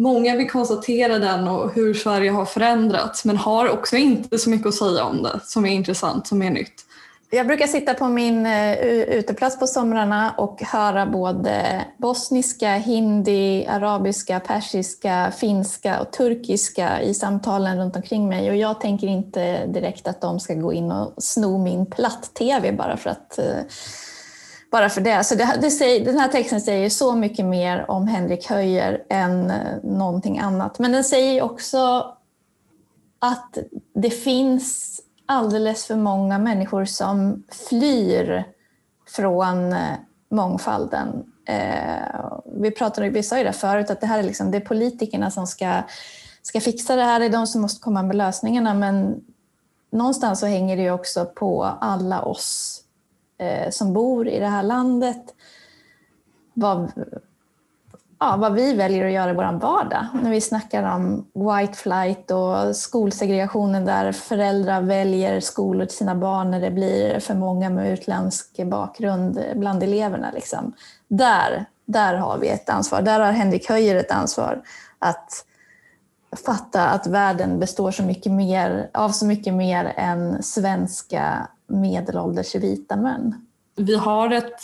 Många 0.00 0.36
vill 0.36 0.50
konstatera 0.50 1.18
den 1.18 1.48
och 1.48 1.74
hur 1.74 1.94
Sverige 1.94 2.30
har 2.30 2.44
förändrats 2.44 3.24
men 3.24 3.36
har 3.36 3.68
också 3.68 3.96
inte 3.96 4.38
så 4.38 4.50
mycket 4.50 4.66
att 4.66 4.74
säga 4.74 5.04
om 5.04 5.22
det 5.22 5.40
som 5.44 5.66
är 5.66 5.72
intressant, 5.72 6.26
som 6.26 6.42
är 6.42 6.50
nytt. 6.50 6.86
Jag 7.32 7.46
brukar 7.46 7.66
sitta 7.66 7.94
på 7.94 8.08
min 8.08 8.46
eh, 8.46 8.78
uteplats 9.08 9.58
på 9.58 9.66
somrarna 9.66 10.34
och 10.38 10.62
höra 10.62 11.06
både 11.06 11.84
bosniska, 11.96 12.72
hindi, 12.72 13.66
arabiska, 13.66 14.40
persiska, 14.40 15.32
finska 15.36 16.00
och 16.00 16.10
turkiska 16.12 17.02
i 17.02 17.14
samtalen 17.14 17.78
runt 17.78 17.96
omkring 17.96 18.28
mig. 18.28 18.50
Och 18.50 18.56
jag 18.56 18.80
tänker 18.80 19.06
inte 19.06 19.66
direkt 19.66 20.08
att 20.08 20.20
de 20.20 20.40
ska 20.40 20.54
gå 20.54 20.72
in 20.72 20.92
och 20.92 21.14
sno 21.18 21.58
min 21.58 21.86
platt-tv 21.86 22.72
bara 22.72 22.96
för 22.96 23.10
att 23.10 23.38
eh, 23.38 23.60
bara 24.70 24.88
för 24.88 25.00
det. 25.00 25.24
Så 25.24 25.34
det, 25.34 25.58
det 25.60 25.70
säger, 25.70 26.04
den 26.04 26.18
här 26.18 26.28
texten 26.28 26.60
säger 26.60 26.90
så 26.90 27.14
mycket 27.14 27.44
mer 27.44 27.90
om 27.90 28.08
Henrik 28.08 28.46
Höjer 28.46 29.02
än 29.08 29.50
eh, 29.50 29.56
någonting 29.82 30.38
annat. 30.38 30.78
Men 30.78 30.92
den 30.92 31.04
säger 31.04 31.42
också 31.42 32.06
att 33.18 33.58
det 33.94 34.10
finns 34.10 34.89
alldeles 35.30 35.86
för 35.86 35.96
många 35.96 36.38
människor 36.38 36.84
som 36.84 37.42
flyr 37.68 38.44
från 39.08 39.72
eh, 39.72 39.96
mångfalden. 40.30 41.32
Eh, 41.46 42.38
vi, 42.54 42.70
pratade, 42.70 43.10
vi 43.10 43.22
sa 43.22 43.38
ju 43.38 43.44
det 43.44 43.52
förut, 43.52 43.90
att 43.90 44.00
det 44.00 44.06
här 44.06 44.18
är, 44.18 44.22
liksom, 44.22 44.50
det 44.50 44.58
är 44.58 44.60
politikerna 44.60 45.30
som 45.30 45.46
ska, 45.46 45.82
ska 46.42 46.60
fixa 46.60 46.96
det 46.96 47.02
här, 47.02 47.20
det 47.20 47.26
är 47.26 47.30
de 47.30 47.46
som 47.46 47.60
måste 47.60 47.80
komma 47.80 48.02
med 48.02 48.16
lösningarna, 48.16 48.74
men 48.74 49.24
någonstans 49.92 50.40
så 50.40 50.46
hänger 50.46 50.76
det 50.76 50.82
ju 50.82 50.90
också 50.90 51.26
på 51.26 51.64
alla 51.64 52.22
oss 52.22 52.80
eh, 53.38 53.70
som 53.70 53.92
bor 53.92 54.28
i 54.28 54.38
det 54.38 54.48
här 54.48 54.62
landet. 54.62 55.34
Vad, 56.54 56.92
ja, 58.20 58.36
vad 58.36 58.52
vi 58.52 58.74
väljer 58.74 59.06
att 59.06 59.12
göra 59.12 59.30
i 59.30 59.34
vår 59.34 59.58
vardag. 59.60 60.06
När 60.22 60.30
vi 60.30 60.40
snackar 60.40 60.94
om 60.94 61.26
white 61.34 61.72
flight 61.72 62.30
och 62.30 62.76
skolsegregationen 62.76 63.84
där 63.84 64.12
föräldrar 64.12 64.82
väljer 64.82 65.40
skolor 65.40 65.86
till 65.86 65.96
sina 65.96 66.14
barn 66.14 66.50
när 66.50 66.60
det 66.60 66.70
blir 66.70 67.20
för 67.20 67.34
många 67.34 67.70
med 67.70 67.92
utländsk 67.92 68.64
bakgrund 68.64 69.44
bland 69.56 69.82
eleverna. 69.82 70.30
Liksom. 70.34 70.72
Där, 71.08 71.64
där 71.84 72.14
har 72.14 72.38
vi 72.38 72.48
ett 72.48 72.68
ansvar. 72.68 73.02
Där 73.02 73.20
har 73.20 73.32
Henrik 73.32 73.68
Höjer 73.68 73.96
ett 73.96 74.10
ansvar 74.10 74.62
att 74.98 75.44
fatta 76.46 76.88
att 76.88 77.06
världen 77.06 77.58
består 77.58 77.90
så 77.90 78.02
mycket 78.02 78.32
mer, 78.32 78.90
av 78.94 79.08
så 79.08 79.26
mycket 79.26 79.54
mer 79.54 79.92
än 79.96 80.42
svenska 80.42 81.48
medelålders 81.66 82.54
vita 82.54 82.96
män. 82.96 83.46
Vi 83.76 83.96
har 83.96 84.30
ett, 84.32 84.60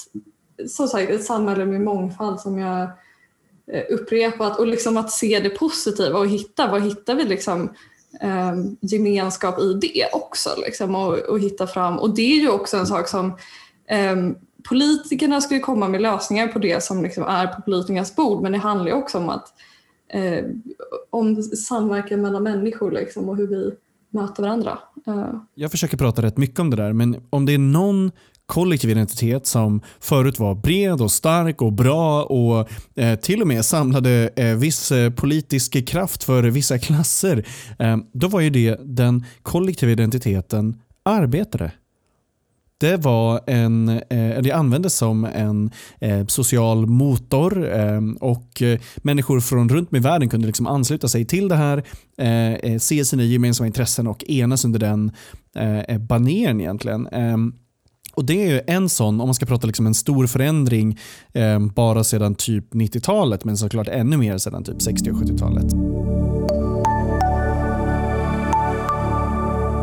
som 0.68 0.88
sagt, 0.88 1.10
ett 1.10 1.24
samhälle 1.24 1.64
med 1.64 1.80
mångfald 1.80 2.40
som 2.40 2.58
jag 2.58 2.90
Eh, 3.72 3.82
upprepat 3.90 4.58
och 4.58 4.66
liksom 4.66 4.96
att 4.96 5.10
se 5.10 5.40
det 5.40 5.50
positiva 5.50 6.18
och 6.18 6.28
hitta, 6.28 6.70
vad 6.70 6.82
hittar 6.82 7.14
vi 7.14 7.24
liksom 7.24 7.70
eh, 8.20 8.54
gemenskap 8.80 9.60
i 9.60 9.72
det 9.72 10.08
också 10.12 10.50
liksom, 10.66 10.94
och, 10.94 11.18
och, 11.18 11.40
hitta 11.40 11.66
fram. 11.66 11.98
Och 11.98 12.14
det 12.14 12.22
är 12.22 12.40
ju 12.40 12.48
också 12.48 12.76
en 12.76 12.86
sak 12.86 13.08
som 13.08 13.26
eh, 13.86 14.16
politikerna 14.68 15.40
ska 15.40 15.60
komma 15.60 15.88
med 15.88 16.02
lösningar 16.02 16.48
på 16.48 16.58
det 16.58 16.82
som 16.84 17.02
liksom 17.02 17.24
är 17.24 17.46
på 17.46 17.62
politikernas 17.62 18.16
bord 18.16 18.42
men 18.42 18.52
det 18.52 18.58
handlar 18.58 18.86
ju 18.86 18.92
också 18.92 19.18
om 19.18 19.28
att 19.28 19.48
eh, 20.08 20.44
om 21.10 21.42
samverkan 21.42 22.20
mellan 22.20 22.42
människor 22.42 22.90
liksom, 22.90 23.28
och 23.28 23.36
hur 23.36 23.46
vi 23.46 23.72
möter 24.10 24.42
varandra. 24.42 24.78
Eh. 25.06 25.40
Jag 25.54 25.70
försöker 25.70 25.96
prata 25.96 26.22
rätt 26.22 26.36
mycket 26.36 26.60
om 26.60 26.70
det 26.70 26.76
där 26.76 26.92
men 26.92 27.26
om 27.30 27.46
det 27.46 27.54
är 27.54 27.58
någon 27.58 28.12
kollektiv 28.46 28.90
identitet 28.90 29.46
som 29.46 29.80
förut 30.00 30.38
var 30.38 30.54
bred 30.54 31.00
och 31.00 31.12
stark 31.12 31.62
och 31.62 31.72
bra 31.72 32.22
och 32.22 32.68
eh, 33.00 33.18
till 33.18 33.42
och 33.42 33.48
med 33.48 33.64
samlade 33.64 34.30
eh, 34.36 34.56
viss 34.56 34.92
eh, 34.92 35.10
politisk 35.10 35.88
kraft 35.88 36.24
för 36.24 36.42
vissa 36.42 36.78
klasser. 36.78 37.46
Eh, 37.78 37.96
då 38.12 38.28
var 38.28 38.40
ju 38.40 38.50
det 38.50 38.80
den 38.84 39.24
kollektiva 39.42 39.92
identiteten 39.92 40.80
arbetare. 41.02 41.72
Det, 42.78 42.96
var 42.96 43.40
en, 43.46 43.88
eh, 43.88 44.42
det 44.42 44.52
användes 44.52 44.94
som 44.94 45.24
en 45.24 45.70
eh, 46.00 46.26
social 46.26 46.86
motor 46.86 47.74
eh, 47.74 48.00
och 48.20 48.62
eh, 48.62 48.80
människor 48.96 49.40
från 49.40 49.68
runt 49.68 49.90
om 49.92 49.96
i 49.96 50.00
världen 50.00 50.28
kunde 50.28 50.46
liksom 50.46 50.66
ansluta 50.66 51.08
sig 51.08 51.24
till 51.24 51.48
det 51.48 51.56
här, 51.56 51.84
eh, 52.18 52.52
eh 52.52 52.78
se 52.78 53.04
sina 53.04 53.22
gemensamma 53.22 53.66
intressen 53.66 54.06
och 54.06 54.24
enas 54.24 54.64
under 54.64 54.78
den 54.78 55.12
eh, 55.56 55.78
eh 55.78 55.98
baneren 55.98 56.60
egentligen. 56.60 57.06
Ehm, 57.06 57.54
och 58.16 58.24
Det 58.24 58.42
är 58.44 58.48
ju 58.54 58.60
en 58.66 58.88
sån, 58.88 59.20
om 59.20 59.28
man 59.28 59.34
ska 59.34 59.46
prata 59.46 59.66
liksom 59.66 59.86
en 59.86 59.94
stor 59.94 60.26
förändring 60.26 60.98
eh, 61.32 61.58
bara 61.58 62.04
sedan 62.04 62.34
typ 62.34 62.74
90-talet, 62.74 63.44
men 63.44 63.56
såklart 63.56 63.88
ännu 63.88 64.16
mer 64.16 64.38
sedan 64.38 64.64
typ 64.64 64.82
60 64.82 65.10
och 65.10 65.16
70-talet. 65.16 65.72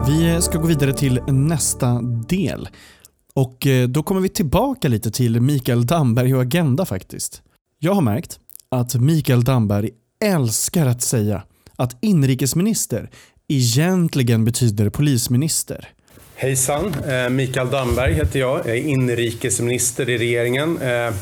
Vi 0.07 0.29
eh, 0.29 0.39
ska 0.39 0.57
gå 0.57 0.67
vidare 0.67 0.93
till 0.93 1.21
nästa 1.27 2.01
del. 2.27 2.69
Och 3.33 3.67
eh, 3.67 3.87
Då 3.87 4.03
kommer 4.03 4.21
vi 4.21 4.29
tillbaka 4.29 4.87
lite 4.87 5.11
till 5.11 5.41
Mikael 5.41 5.85
Damberg 5.85 6.35
och 6.35 6.41
Agenda 6.41 6.85
faktiskt. 6.85 7.41
Jag 7.79 7.93
har 7.93 8.01
märkt 8.01 8.39
att 8.69 8.95
Mikael 8.95 9.43
Damberg 9.43 9.89
älskar 10.23 10.87
att 10.87 11.01
säga 11.01 11.43
att 11.75 11.97
inrikesminister 12.01 13.09
egentligen 13.47 14.45
betyder 14.45 14.89
polisminister. 14.89 15.89
Hejsan, 16.35 16.93
eh, 17.07 17.29
Mikael 17.29 17.69
Damberg 17.69 18.13
heter 18.13 18.39
jag. 18.39 18.59
Jag 18.59 18.77
är 18.77 18.87
inrikesminister 18.87 20.09
i 20.09 20.17
regeringen. 20.17 20.77
Eh, 20.77 21.13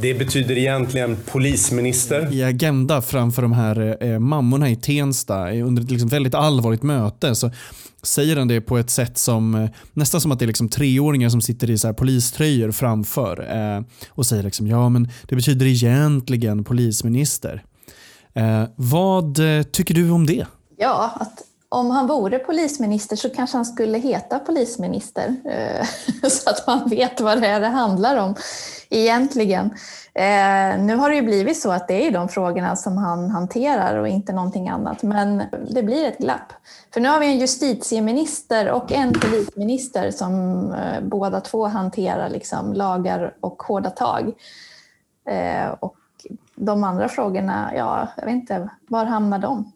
det 0.00 0.14
betyder 0.14 0.58
egentligen 0.58 1.16
polisminister. 1.26 2.32
I 2.32 2.42
Agenda 2.42 3.02
framför 3.02 3.42
de 3.42 3.52
här 3.52 4.04
eh, 4.04 4.18
mammorna 4.18 4.70
i 4.70 4.76
Tensta 4.76 5.52
under 5.52 5.82
ett 5.82 5.90
liksom 5.90 6.08
väldigt 6.08 6.34
allvarligt 6.34 6.82
möte 6.82 7.34
så 7.34 7.50
säger 8.02 8.36
han 8.36 8.48
det 8.48 8.60
på 8.60 8.78
ett 8.78 8.90
sätt 8.90 9.18
som 9.18 9.68
nästan 9.92 10.20
som 10.20 10.32
att 10.32 10.38
det 10.38 10.44
är 10.44 10.46
liksom 10.46 10.68
treåringar 10.68 11.28
som 11.28 11.40
sitter 11.40 11.70
i 11.70 11.78
så 11.78 11.88
här 11.88 11.94
poliströjor 11.94 12.70
framför 12.70 13.46
och 14.08 14.26
säger 14.26 14.42
liksom, 14.42 14.66
ja 14.66 14.88
men 14.88 15.08
det 15.28 15.36
betyder 15.36 15.66
egentligen 15.66 16.64
polisminister. 16.64 17.64
vad 18.76 19.40
tycker 19.72 19.94
du 19.94 20.10
om 20.10 20.26
det? 20.26 20.46
Ja, 20.78 21.12
att 21.20 21.51
om 21.72 21.90
han 21.90 22.06
vore 22.06 22.38
polisminister 22.38 23.16
så 23.16 23.30
kanske 23.30 23.56
han 23.56 23.64
skulle 23.64 23.98
heta 23.98 24.38
polisminister. 24.38 25.34
Eh, 25.44 25.86
så 26.30 26.50
att 26.50 26.66
man 26.66 26.88
vet 26.88 27.20
vad 27.20 27.40
det 27.40 27.46
är 27.46 27.60
det 27.60 27.66
handlar 27.66 28.16
om 28.16 28.34
egentligen. 28.90 29.66
Eh, 30.14 30.78
nu 30.78 30.96
har 30.96 31.08
det 31.08 31.14
ju 31.14 31.22
blivit 31.22 31.60
så 31.60 31.70
att 31.70 31.88
det 31.88 32.06
är 32.06 32.10
de 32.10 32.28
frågorna 32.28 32.76
som 32.76 32.96
han 32.96 33.30
hanterar 33.30 33.96
och 33.96 34.08
inte 34.08 34.32
någonting 34.32 34.68
annat. 34.68 35.02
Men 35.02 35.42
det 35.70 35.82
blir 35.82 36.08
ett 36.08 36.18
glapp. 36.18 36.52
För 36.94 37.00
nu 37.00 37.08
har 37.08 37.20
vi 37.20 37.26
en 37.26 37.38
justitieminister 37.38 38.70
och 38.70 38.92
en 38.92 39.12
polisminister 39.12 40.10
som 40.10 40.64
eh, 40.72 41.00
båda 41.02 41.40
två 41.40 41.66
hanterar 41.66 42.28
liksom 42.28 42.72
lagar 42.72 43.34
och 43.40 43.62
hårda 43.62 43.90
tag. 43.90 44.32
Och 45.80 45.96
de 46.54 46.84
andra 46.84 47.08
frågorna, 47.08 47.72
ja, 47.76 48.08
jag 48.16 48.24
vet 48.24 48.34
inte, 48.34 48.70
var 48.88 49.04
hamnar 49.04 49.38
de? 49.38 49.72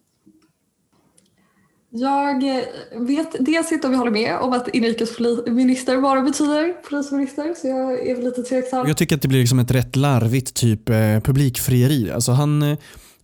Jag 2.00 2.56
eh, 2.56 2.64
vet 2.92 3.36
dels 3.40 3.72
inte 3.72 3.86
om 3.86 3.92
jag 3.92 3.98
håller 3.98 4.12
med 4.12 4.38
om 4.38 4.52
att 4.52 4.68
inrikesminister 4.68 6.00
bara 6.00 6.22
betyder 6.22 6.72
polisminister, 6.88 7.54
så 7.54 7.68
jag 7.68 8.08
är 8.08 8.22
lite 8.22 8.42
tveksam. 8.42 8.88
Jag 8.88 8.96
tycker 8.96 9.16
att 9.16 9.22
det 9.22 9.28
blir 9.28 9.40
liksom 9.40 9.58
ett 9.58 9.70
rätt 9.70 9.96
larvigt 9.96 10.54
typ 10.54 10.88
eh, 10.88 11.20
publikfrieri. 11.24 12.10
Alltså 12.10 12.32
han, 12.32 12.62
eh, 12.62 12.78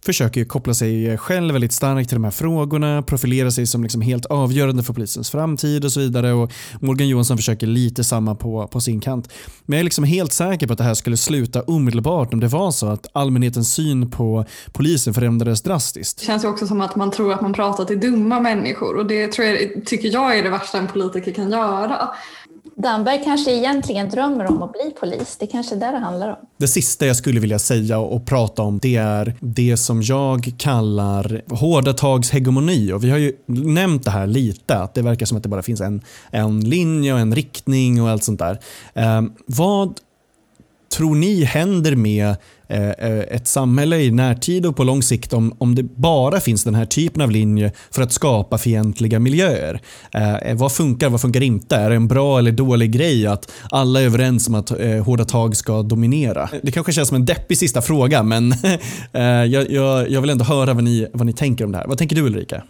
försöker 0.04 0.44
koppla 0.44 0.74
sig 0.74 1.18
själv 1.18 1.52
väldigt 1.52 1.72
starkt 1.72 2.08
till 2.08 2.16
de 2.16 2.24
här 2.24 2.30
frågorna, 2.30 3.02
profilera 3.02 3.50
sig 3.50 3.66
som 3.66 3.82
liksom 3.82 4.00
helt 4.00 4.26
avgörande 4.26 4.82
för 4.82 4.92
polisens 4.92 5.30
framtid 5.30 5.84
och 5.84 5.92
så 5.92 6.00
vidare. 6.00 6.32
Och 6.32 6.52
Morgan 6.80 7.08
Johansson 7.08 7.36
försöker 7.36 7.66
lite 7.66 8.04
samma 8.04 8.34
på, 8.34 8.66
på 8.66 8.80
sin 8.80 9.00
kant. 9.00 9.32
Men 9.66 9.76
jag 9.76 9.80
är 9.80 9.84
liksom 9.84 10.04
helt 10.04 10.32
säker 10.32 10.66
på 10.66 10.72
att 10.72 10.78
det 10.78 10.84
här 10.84 10.94
skulle 10.94 11.16
sluta 11.16 11.62
omedelbart 11.62 12.34
om 12.34 12.40
det 12.40 12.48
var 12.48 12.70
så 12.70 12.86
att 12.86 13.06
allmänhetens 13.12 13.72
syn 13.72 14.10
på 14.10 14.44
polisen 14.72 15.14
förändrades 15.14 15.62
drastiskt. 15.62 16.18
Det 16.18 16.26
känns 16.26 16.44
ju 16.44 16.48
också 16.48 16.66
som 16.66 16.80
att 16.80 16.96
man 16.96 17.10
tror 17.10 17.32
att 17.32 17.40
man 17.40 17.52
pratar 17.52 17.84
till 17.84 18.00
dumma 18.00 18.40
människor 18.40 18.96
och 18.96 19.06
det 19.06 19.32
tror 19.32 19.46
jag, 19.46 19.86
tycker 19.86 20.08
jag 20.12 20.38
är 20.38 20.42
det 20.42 20.50
värsta 20.50 20.78
en 20.78 20.88
politiker 20.88 21.32
kan 21.32 21.50
göra. 21.50 22.08
Damberg 22.76 23.24
kanske 23.24 23.52
egentligen 23.52 24.08
drömmer 24.08 24.46
om 24.46 24.62
att 24.62 24.72
bli 24.72 24.94
polis. 25.00 25.36
Det 25.40 25.46
kanske 25.46 25.74
är 25.74 25.80
det 25.80 25.90
det 25.90 25.98
handlar 25.98 26.28
om. 26.28 26.36
Det 26.56 26.68
sista 26.68 27.06
jag 27.06 27.16
skulle 27.16 27.40
vilja 27.40 27.58
säga 27.58 27.98
och 27.98 28.26
prata 28.26 28.62
om 28.62 28.78
det 28.78 28.96
är 28.96 29.34
det 29.40 29.76
som 29.76 30.02
jag 30.02 30.52
kallar 30.58 31.42
hårda 31.54 31.92
tags 31.92 32.30
hegemoni. 32.30 32.92
Och 32.92 33.04
vi 33.04 33.10
har 33.10 33.18
ju 33.18 33.32
nämnt 33.46 34.04
det 34.04 34.10
här 34.10 34.26
lite, 34.26 34.76
att 34.76 34.94
det 34.94 35.02
verkar 35.02 35.26
som 35.26 35.36
att 35.36 35.42
det 35.42 35.48
bara 35.48 35.62
finns 35.62 35.80
en, 35.80 36.02
en 36.30 36.60
linje 36.60 37.12
och 37.12 37.18
en 37.18 37.34
riktning 37.34 38.02
och 38.02 38.08
allt 38.08 38.24
sånt 38.24 38.38
där. 38.38 38.58
Eh, 38.94 39.22
vad 39.46 40.00
tror 40.92 41.14
ni 41.14 41.44
händer 41.44 41.96
med 41.96 42.36
Eh, 42.72 42.90
eh, 42.90 43.20
ett 43.20 43.46
samhälle 43.46 43.98
i 43.98 44.10
närtid 44.10 44.66
och 44.66 44.76
på 44.76 44.84
lång 44.84 45.02
sikt 45.02 45.32
om, 45.32 45.56
om 45.58 45.74
det 45.74 45.82
bara 45.82 46.40
finns 46.40 46.64
den 46.64 46.74
här 46.74 46.84
typen 46.84 47.22
av 47.22 47.30
linje 47.30 47.72
för 47.90 48.02
att 48.02 48.12
skapa 48.12 48.58
fientliga 48.58 49.18
miljöer. 49.18 49.80
Eh, 50.12 50.36
eh, 50.36 50.56
vad 50.56 50.72
funkar, 50.72 51.08
vad 51.08 51.20
funkar 51.20 51.42
inte? 51.42 51.76
Är 51.76 51.90
det 51.90 51.96
en 51.96 52.08
bra 52.08 52.38
eller 52.38 52.52
dålig 52.52 52.92
grej 52.92 53.26
att 53.26 53.52
alla 53.70 54.00
är 54.00 54.04
överens 54.04 54.48
om 54.48 54.54
att 54.54 54.70
eh, 54.70 55.04
hårda 55.04 55.24
tag 55.24 55.56
ska 55.56 55.82
dominera? 55.82 56.48
Det 56.62 56.72
kanske 56.72 56.92
känns 56.92 57.08
som 57.08 57.16
en 57.16 57.24
deppig 57.24 57.58
sista 57.58 57.82
fråga 57.82 58.22
men 58.22 58.52
eh, 59.12 59.22
jag, 59.22 59.70
jag, 59.70 60.10
jag 60.10 60.20
vill 60.20 60.30
ändå 60.30 60.44
höra 60.44 60.74
vad 60.74 60.84
ni, 60.84 61.08
vad 61.12 61.26
ni 61.26 61.32
tänker 61.32 61.64
om 61.64 61.72
det 61.72 61.78
här. 61.78 61.86
Vad 61.86 61.98
tänker 61.98 62.16
du 62.16 62.22
Ulrika? 62.22 62.62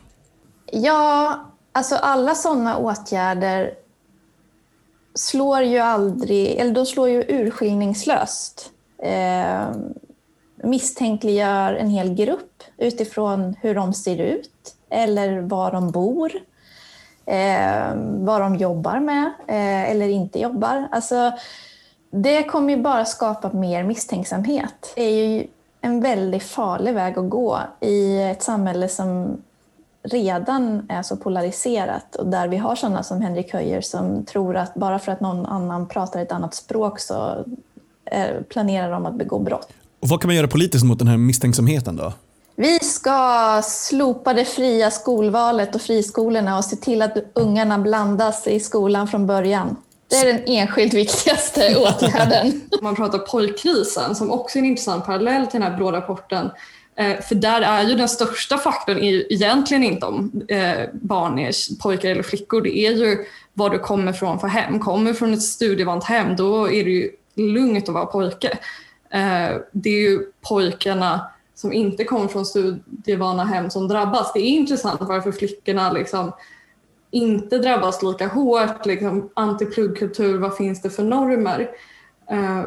Ja, 0.72 1.40
alltså 1.72 1.94
alla 1.94 2.34
sådana 2.34 2.76
åtgärder 2.76 3.70
slår 5.14 5.62
ju 5.62 5.78
aldrig, 5.78 6.48
eller 6.48 6.74
de 6.74 6.86
slår 6.86 7.08
ju 7.08 7.24
urskillningslöst 7.28 8.71
eh, 9.02 9.70
misstänkliggör 10.56 11.74
en 11.74 11.90
hel 11.90 12.14
grupp 12.14 12.62
utifrån 12.76 13.56
hur 13.60 13.74
de 13.74 13.94
ser 13.94 14.20
ut 14.20 14.76
eller 14.90 15.40
var 15.40 15.72
de 15.72 15.90
bor, 15.90 16.32
eh, 17.26 17.94
vad 17.96 18.40
de 18.40 18.56
jobbar 18.56 19.00
med 19.00 19.24
eh, 19.46 19.90
eller 19.90 20.08
inte 20.08 20.40
jobbar. 20.40 20.88
Alltså, 20.90 21.32
det 22.10 22.42
kommer 22.42 22.74
ju 22.74 22.82
bara 22.82 23.04
skapa 23.04 23.52
mer 23.52 23.84
misstänksamhet. 23.84 24.92
Det 24.94 25.02
är 25.02 25.26
ju 25.26 25.46
en 25.80 26.00
väldigt 26.00 26.42
farlig 26.42 26.94
väg 26.94 27.18
att 27.18 27.30
gå 27.30 27.60
i 27.80 28.22
ett 28.22 28.42
samhälle 28.42 28.88
som 28.88 29.42
redan 30.02 30.86
är 30.88 31.02
så 31.02 31.16
polariserat 31.16 32.16
och 32.16 32.26
där 32.26 32.48
vi 32.48 32.56
har 32.56 32.74
sådana 32.74 33.02
som 33.02 33.20
Henrik 33.20 33.52
Höjer 33.52 33.80
som 33.80 34.24
tror 34.24 34.56
att 34.56 34.74
bara 34.74 34.98
för 34.98 35.12
att 35.12 35.20
någon 35.20 35.46
annan 35.46 35.88
pratar 35.88 36.20
ett 36.20 36.32
annat 36.32 36.54
språk 36.54 37.00
så 37.00 37.44
planerar 38.48 38.90
de 38.90 39.06
att 39.06 39.18
begå 39.18 39.38
brott. 39.38 39.68
Och 40.00 40.08
vad 40.08 40.20
kan 40.20 40.28
man 40.28 40.36
göra 40.36 40.48
politiskt 40.48 40.84
mot 40.84 40.98
den 40.98 41.08
här 41.08 41.16
misstänksamheten 41.16 41.96
då? 41.96 42.12
Vi 42.56 42.78
ska 42.78 43.62
slopa 43.64 44.34
det 44.34 44.44
fria 44.44 44.90
skolvalet 44.90 45.74
och 45.74 45.80
friskolorna 45.80 46.58
och 46.58 46.64
se 46.64 46.76
till 46.76 47.02
att 47.02 47.16
ungarna 47.34 47.78
blandas 47.78 48.46
i 48.46 48.60
skolan 48.60 49.08
från 49.08 49.26
början. 49.26 49.76
Det 50.08 50.16
är 50.16 50.32
den 50.32 50.42
enskilt 50.46 50.94
viktigaste 50.94 51.76
åtgärden. 51.76 52.60
Man 52.82 52.96
pratar 52.96 53.18
pojkkrisen 53.18 54.14
som 54.14 54.30
också 54.30 54.58
är 54.58 54.60
en 54.60 54.66
intressant 54.66 55.04
parallell 55.04 55.46
till 55.46 55.60
den 55.60 55.70
här 55.70 55.76
blå 55.76 55.92
rapporten. 55.92 56.50
Eh, 56.96 57.20
för 57.20 57.34
där 57.34 57.60
är 57.62 57.82
ju 57.82 57.94
den 57.94 58.08
största 58.08 58.58
faktorn 58.58 58.98
är 58.98 59.32
egentligen 59.32 59.84
inte 59.84 60.06
om 60.06 60.42
eh, 60.48 60.88
barn 60.92 61.38
är 61.38 61.78
pojkar 61.82 62.10
eller 62.10 62.22
flickor. 62.22 62.60
Det 62.60 62.78
är 62.78 62.92
ju 62.92 63.18
var 63.54 63.70
du 63.70 63.78
kommer 63.78 64.12
från 64.12 64.38
för 64.38 64.48
hem. 64.48 64.80
Kommer 64.80 65.10
du 65.10 65.16
från 65.16 65.32
ett 65.32 65.42
studievant 65.42 66.04
hem 66.04 66.36
då 66.36 66.70
är 66.70 66.84
det 66.84 66.90
ju 66.90 67.10
lugnt 67.34 67.88
att 67.88 67.94
vara 67.94 68.06
pojke. 68.06 68.58
Eh, 69.10 69.56
det 69.72 69.90
är 69.90 70.10
ju 70.10 70.32
pojkarna 70.40 71.30
som 71.54 71.72
inte 71.72 72.04
kommer 72.04 72.28
från 72.28 72.46
studievana 72.46 73.44
hem 73.44 73.70
som 73.70 73.88
drabbas. 73.88 74.32
Det 74.32 74.40
är 74.40 74.48
intressant 74.48 75.00
varför 75.00 75.32
flickorna 75.32 75.92
liksom 75.92 76.32
inte 77.10 77.58
drabbas 77.58 78.02
lika 78.02 78.26
hårt. 78.26 78.86
Liksom, 78.86 79.30
antipluggkultur, 79.34 80.38
vad 80.38 80.56
finns 80.56 80.82
det 80.82 80.90
för 80.90 81.04
normer? 81.04 81.70
Eh, 82.30 82.64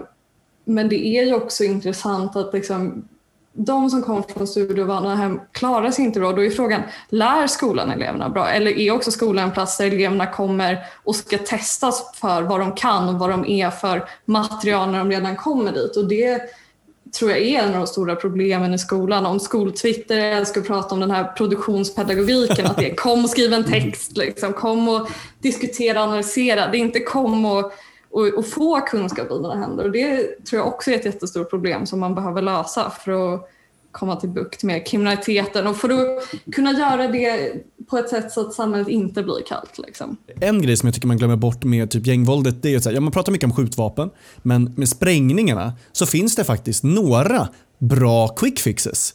men 0.66 0.90
det 0.90 1.08
är 1.08 1.26
ju 1.26 1.34
också 1.34 1.64
intressant 1.64 2.36
att 2.36 2.54
liksom, 2.54 3.08
de 3.58 3.90
som 3.90 4.02
kom 4.02 4.24
från 4.24 4.48
studieovana 4.48 5.16
hem 5.16 5.40
klarar 5.52 5.92
sig 5.92 6.06
inte 6.06 6.20
bra. 6.20 6.32
Då 6.32 6.44
är 6.44 6.50
frågan, 6.50 6.82
lär 7.10 7.48
skolan 7.48 7.92
eleverna 7.92 8.30
bra? 8.30 8.50
Eller 8.50 8.80
är 8.80 8.92
också 8.92 9.12
skolan 9.12 9.44
en 9.44 9.52
plats 9.52 9.78
där 9.78 9.86
eleverna 9.86 10.28
kommer 10.28 10.86
och 11.04 11.16
ska 11.16 11.38
testas 11.38 12.12
för 12.16 12.42
vad 12.42 12.60
de 12.60 12.76
kan 12.76 13.10
och 13.10 13.20
vad 13.20 13.30
de 13.30 13.46
är 13.46 13.70
för 13.70 14.10
material 14.26 14.92
när 14.92 14.98
de 15.00 15.12
redan 15.12 15.36
kommer 15.36 15.72
dit? 15.72 15.98
Och 15.98 16.08
det 16.08 16.42
tror 17.20 17.32
jag 17.32 17.40
är 17.40 17.64
en 17.64 17.74
av 17.74 17.80
de 17.80 17.88
stora 17.88 18.16
problemen 18.16 18.74
i 18.74 18.78
skolan. 18.78 19.26
Om 19.26 19.40
skoltwitter 19.40 20.18
älskar 20.18 20.62
att 20.62 20.68
prata 20.68 20.96
om 20.96 21.00
den 21.00 21.12
här 21.12 21.24
produktionspedagogiken, 21.24 22.66
att 22.66 22.78
det 22.78 22.92
är 22.92 22.96
kom 22.96 23.24
och 23.24 23.30
skriv 23.30 23.54
en 23.54 23.64
text, 23.64 24.18
liksom. 24.18 24.54
kom 24.54 24.90
och 24.90 25.10
diskutera 25.40 26.00
och 26.00 26.08
analysera. 26.08 26.68
Det 26.72 26.78
är 26.78 26.80
inte 26.80 27.00
kom 27.00 27.46
och 27.46 27.72
och, 28.16 28.28
och 28.28 28.48
få 28.48 28.82
kunskap 28.82 29.32
i 29.32 29.34
dina 29.34 29.56
händer. 29.56 29.84
Och 29.84 29.92
det 29.92 30.46
tror 30.46 30.60
jag 30.60 30.68
också 30.68 30.92
är 30.92 30.96
ett 30.96 31.06
jättestort 31.06 31.50
problem 31.50 31.86
som 31.86 32.00
man 32.00 32.16
behöver 32.16 32.42
lösa 32.42 32.90
för 32.90 33.34
att 33.34 33.50
komma 33.92 34.16
till 34.16 34.30
bukt 34.30 34.64
med 34.64 34.88
kriminaliteten 34.88 35.68
och 35.68 35.78
för 35.78 35.90
att 35.90 36.24
kunna 36.52 36.72
göra 36.72 37.08
det 37.08 37.54
på 37.90 37.98
ett 37.98 38.10
sätt 38.10 38.32
så 38.32 38.42
att 38.42 38.54
samhället 38.54 38.88
inte 38.88 39.24
blir 39.24 39.44
kallt. 39.48 39.78
Liksom. 39.78 40.18
En 40.42 40.62
grej 40.62 40.78
som 40.78 40.88
jag 40.88 40.94
tycker 40.94 41.08
man 41.08 41.18
glömmer 41.18 41.36
bort 41.36 41.64
med 41.64 41.92
typ 41.92 42.08
gängvåldet 42.08 42.62
det 42.62 42.74
är 42.74 42.78
att 42.78 42.94
ja, 42.94 43.02
man 43.02 43.12
pratar 43.12 43.32
mycket 43.32 43.46
om 43.46 43.54
skjutvapen 43.54 44.10
men 44.38 44.74
med 44.78 44.90
sprängningarna 44.90 45.74
så 45.92 46.06
finns 46.06 46.36
det 46.36 46.44
faktiskt 46.44 46.84
några 46.84 47.48
bra 47.78 48.28
quick 48.28 48.60
fixes. 48.60 49.14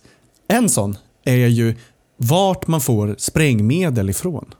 En 0.49 0.69
sån 0.69 0.97
är 1.25 1.47
ju 1.47 1.75
vart 2.17 2.67
man 2.67 2.81
får 2.81 3.15
sprängmedel 3.19 4.11
ifrån. 4.11 4.55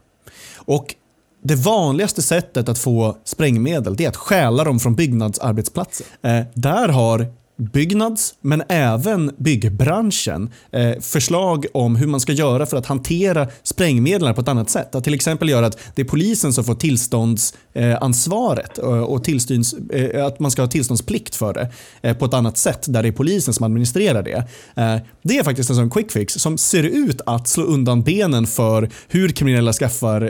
Och 0.55 0.95
det 1.43 1.55
vanligaste 1.55 2.21
sättet 2.21 2.69
att 2.69 2.77
få 2.77 3.17
sprängmedel 3.23 4.01
är 4.01 4.07
att 4.07 4.15
stjäla 4.15 4.63
dem 4.63 4.79
från 4.79 4.95
byggnadsarbetsplatser. 4.95 6.05
Eh, 6.21 6.41
där 6.53 6.87
har 6.87 7.27
Byggnads, 7.61 8.35
men 8.41 8.63
även 8.69 9.31
byggbranschen 9.37 10.49
eh, 10.71 10.99
förslag 10.99 11.65
om 11.73 11.95
hur 11.95 12.07
man 12.07 12.19
ska 12.19 12.31
göra 12.31 12.65
för 12.65 12.77
att 12.77 12.85
hantera 12.85 13.47
sprängmedlen 13.63 14.35
på 14.35 14.41
ett 14.41 14.47
annat 14.47 14.69
sätt. 14.69 14.95
Att 14.95 15.03
till 15.03 15.13
exempel 15.13 15.49
göra 15.49 15.65
att 15.65 15.77
det 15.95 16.01
är 16.01 16.05
polisen 16.05 16.53
som 16.53 16.63
får 16.63 16.75
tillståndsansvaret 16.75 18.77
eh, 18.77 18.85
och 18.85 19.23
tillsyns, 19.23 19.73
eh, 19.73 20.25
att 20.25 20.39
man 20.39 20.51
ska 20.51 20.61
ha 20.61 20.69
tillståndsplikt 20.69 21.35
för 21.35 21.53
det 21.53 21.71
eh, 22.01 22.17
på 22.17 22.25
ett 22.25 22.33
annat 22.33 22.57
sätt 22.57 22.85
där 22.87 23.03
det 23.03 23.09
är 23.09 23.11
polisen 23.11 23.53
som 23.53 23.63
administrerar 23.63 24.23
det. 24.23 24.47
Eh, 24.75 24.97
det 25.21 25.37
är 25.37 25.43
faktiskt 25.43 25.69
en 25.69 25.75
sån 25.75 25.89
quick 25.89 26.11
fix 26.11 26.33
som 26.33 26.57
ser 26.57 26.83
ut 26.83 27.21
att 27.25 27.47
slå 27.47 27.63
undan 27.63 28.01
benen 28.01 28.47
för 28.47 28.89
hur 29.07 29.29
kriminella 29.29 29.73
skaffar 29.73 30.21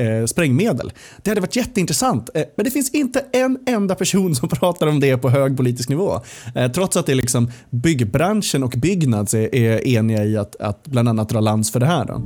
eh, 0.00 0.26
sprängmedel. 0.26 0.92
Det 1.22 1.30
hade 1.30 1.40
varit 1.40 1.56
jätteintressant, 1.56 2.30
men 2.34 2.64
det 2.64 2.70
finns 2.70 2.90
inte 2.90 3.24
en 3.32 3.58
enda 3.66 3.94
person 3.94 4.34
som 4.34 4.48
pratar 4.48 4.86
om 4.86 5.00
det 5.00 5.16
på 5.16 5.30
hög 5.30 5.56
politisk 5.56 5.88
nivå 5.88 6.20
Eh, 6.70 6.72
trots 6.72 6.96
att 6.96 7.06
det 7.06 7.12
är 7.12 7.16
liksom 7.16 7.50
byggbranschen 7.70 8.62
och 8.62 8.74
Byggnads 8.76 9.34
är, 9.34 9.54
är 9.54 9.86
eniga 9.86 10.24
i 10.24 10.36
att, 10.36 10.56
att 10.56 10.84
bland 10.86 11.08
annat 11.08 11.28
dra 11.28 11.40
lans 11.40 11.72
för 11.72 11.80
det 11.80 11.86
här. 11.86 12.04
Då. 12.04 12.22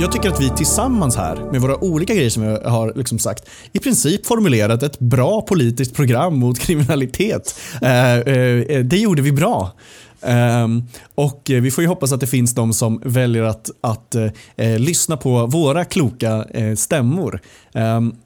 Jag 0.00 0.12
tycker 0.12 0.28
att 0.28 0.40
vi 0.40 0.50
tillsammans 0.50 1.16
här 1.16 1.36
med 1.52 1.60
våra 1.60 1.84
olika 1.84 2.14
grejer 2.14 2.30
som 2.30 2.42
jag 2.42 2.60
har 2.60 2.92
liksom 2.96 3.18
sagt 3.18 3.48
i 3.72 3.78
princip 3.78 4.26
formulerat 4.26 4.82
ett 4.82 4.98
bra 4.98 5.40
politiskt 5.40 5.94
program 5.94 6.38
mot 6.38 6.58
kriminalitet. 6.58 7.58
Eh, 7.82 8.14
eh, 8.18 8.84
det 8.84 8.96
gjorde 8.96 9.22
vi 9.22 9.32
bra. 9.32 9.72
Um, 10.20 10.88
och 11.14 11.42
vi 11.46 11.70
får 11.70 11.82
ju 11.82 11.88
hoppas 11.88 12.12
att 12.12 12.20
det 12.20 12.26
finns 12.26 12.54
de 12.54 12.72
som 12.72 13.02
väljer 13.04 13.42
att, 13.42 13.70
att 13.80 14.14
uh, 14.16 14.78
lyssna 14.78 15.16
på 15.16 15.46
våra 15.46 15.84
kloka 15.84 16.44
uh, 16.58 16.74
stämmor. 16.74 17.40
Um, 17.72 18.16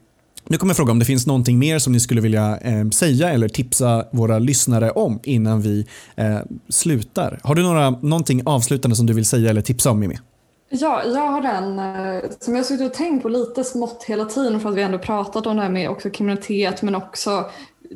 nu 0.51 0.57
kommer 0.57 0.71
jag 0.71 0.77
fråga 0.77 0.91
om 0.91 0.99
det 0.99 1.05
finns 1.05 1.27
någonting 1.27 1.59
mer 1.59 1.79
som 1.79 1.93
ni 1.93 1.99
skulle 1.99 2.21
vilja 2.21 2.57
eh, 2.57 2.89
säga 2.89 3.29
eller 3.29 3.49
tipsa 3.49 4.05
våra 4.11 4.39
lyssnare 4.39 4.91
om 4.91 5.19
innan 5.23 5.61
vi 5.61 5.87
eh, 6.15 6.37
slutar. 6.69 7.39
Har 7.43 7.55
du 7.55 7.63
några, 7.63 7.89
någonting 7.89 8.41
avslutande 8.45 8.95
som 8.95 9.05
du 9.05 9.13
vill 9.13 9.25
säga 9.25 9.49
eller 9.49 9.61
tipsa 9.61 9.91
om 9.91 9.99
Mimmi? 9.99 10.17
Ja, 10.69 11.03
jag 11.05 11.31
har 11.31 11.41
en 11.41 11.79
eh, 11.79 12.21
som 12.39 12.55
jag 12.55 12.65
suttit 12.65 12.89
och 12.89 12.93
tänkt 12.93 13.23
på 13.23 13.29
lite 13.29 13.63
smått 13.63 14.03
hela 14.07 14.25
tiden 14.25 14.59
för 14.59 14.69
att 14.69 14.75
vi 14.75 14.81
ändå 14.81 14.97
pratat 14.97 15.47
om 15.47 15.55
det 15.55 15.61
här 15.61 15.69
med 15.69 15.89
också 15.89 16.09
kriminalitet 16.09 16.81
men 16.81 16.95
också 16.95 17.49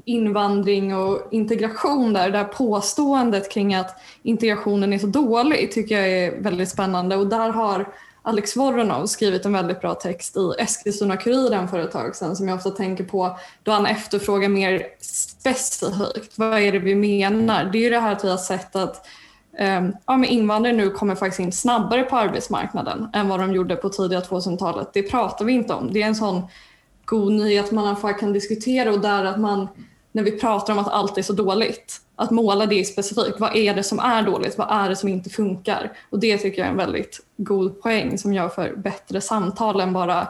invandring 0.05 0.95
och 0.95 1.27
integration 1.31 2.13
där. 2.13 2.29
Det 2.29 2.37
här 2.37 2.45
påståendet 2.45 3.51
kring 3.51 3.75
att 3.75 4.01
integrationen 4.23 4.93
är 4.93 4.99
så 4.99 5.07
dålig 5.07 5.71
tycker 5.71 5.95
jag 5.95 6.09
är 6.09 6.41
väldigt 6.41 6.69
spännande 6.69 7.15
och 7.15 7.27
där 7.27 7.49
har 7.49 7.87
Alex 8.27 8.57
Voronov 8.57 9.05
skrivit 9.05 9.45
en 9.45 9.53
väldigt 9.53 9.81
bra 9.81 9.95
text 9.95 10.38
i 10.38 10.53
Eskilstuna-Kuriren 10.59 11.67
för 11.67 11.79
ett 11.79 11.91
tag 11.91 12.15
sedan 12.15 12.35
som 12.35 12.47
jag 12.47 12.57
ofta 12.57 12.69
tänker 12.69 13.03
på 13.03 13.39
då 13.63 13.71
han 13.71 13.85
efterfrågar 13.85 14.49
mer 14.49 14.88
specifikt. 15.01 16.38
Vad 16.38 16.59
är 16.59 16.71
det 16.71 16.79
vi 16.79 16.95
menar? 16.95 17.65
Det 17.65 17.77
är 17.77 17.81
ju 17.81 17.89
det 17.89 17.99
här 17.99 18.11
att 18.11 18.23
vi 18.23 18.29
har 18.29 18.38
sett 18.38 18.75
att 18.75 19.07
ehm, 19.57 19.93
ja, 20.05 20.17
men 20.17 20.29
invandrare 20.29 20.73
nu 20.73 20.89
kommer 20.89 21.15
faktiskt 21.15 21.39
in 21.39 21.51
snabbare 21.51 22.03
på 22.03 22.17
arbetsmarknaden 22.17 23.09
än 23.13 23.27
vad 23.27 23.39
de 23.39 23.53
gjorde 23.53 23.75
på 23.75 23.89
tidiga 23.89 24.19
2000-talet. 24.19 24.89
Det 24.93 25.03
pratar 25.03 25.45
vi 25.45 25.53
inte 25.53 25.73
om. 25.73 25.93
Det 25.93 26.01
är 26.01 26.07
en 26.07 26.15
sån 26.15 26.41
god 27.05 27.31
nyhet 27.31 27.71
man 27.71 27.85
i 27.85 27.88
alla 27.88 27.97
fall 27.97 28.13
kan 28.13 28.33
diskutera 28.33 28.91
och 28.91 28.99
där 28.99 29.25
att 29.25 29.39
man 29.39 29.67
när 30.11 30.23
vi 30.23 30.31
pratar 30.31 30.73
om 30.73 30.79
att 30.79 30.91
allt 30.91 31.17
är 31.17 31.21
så 31.21 31.33
dåligt 31.33 32.01
att 32.15 32.32
måla 32.32 32.65
det 32.65 32.86
specifikt. 32.86 33.39
Vad 33.39 33.56
är 33.56 33.73
det 33.75 33.84
som 33.84 33.99
är 33.99 34.23
dåligt? 34.23 34.58
Vad 34.58 34.67
är 34.71 34.89
det 34.89 34.95
som 34.95 35.10
inte 35.10 35.30
funkar? 35.30 35.91
Och 36.10 36.19
det 36.19 36.38
tycker 36.38 36.58
jag 36.58 36.67
är 36.67 36.71
en 36.71 36.78
väldigt 36.78 37.19
god 37.38 37.82
poäng 37.82 38.17
som 38.17 38.34
gör 38.34 38.49
för 38.49 38.75
bättre 38.75 39.21
samtal 39.21 39.82
än 39.82 39.93
bara 39.93 40.28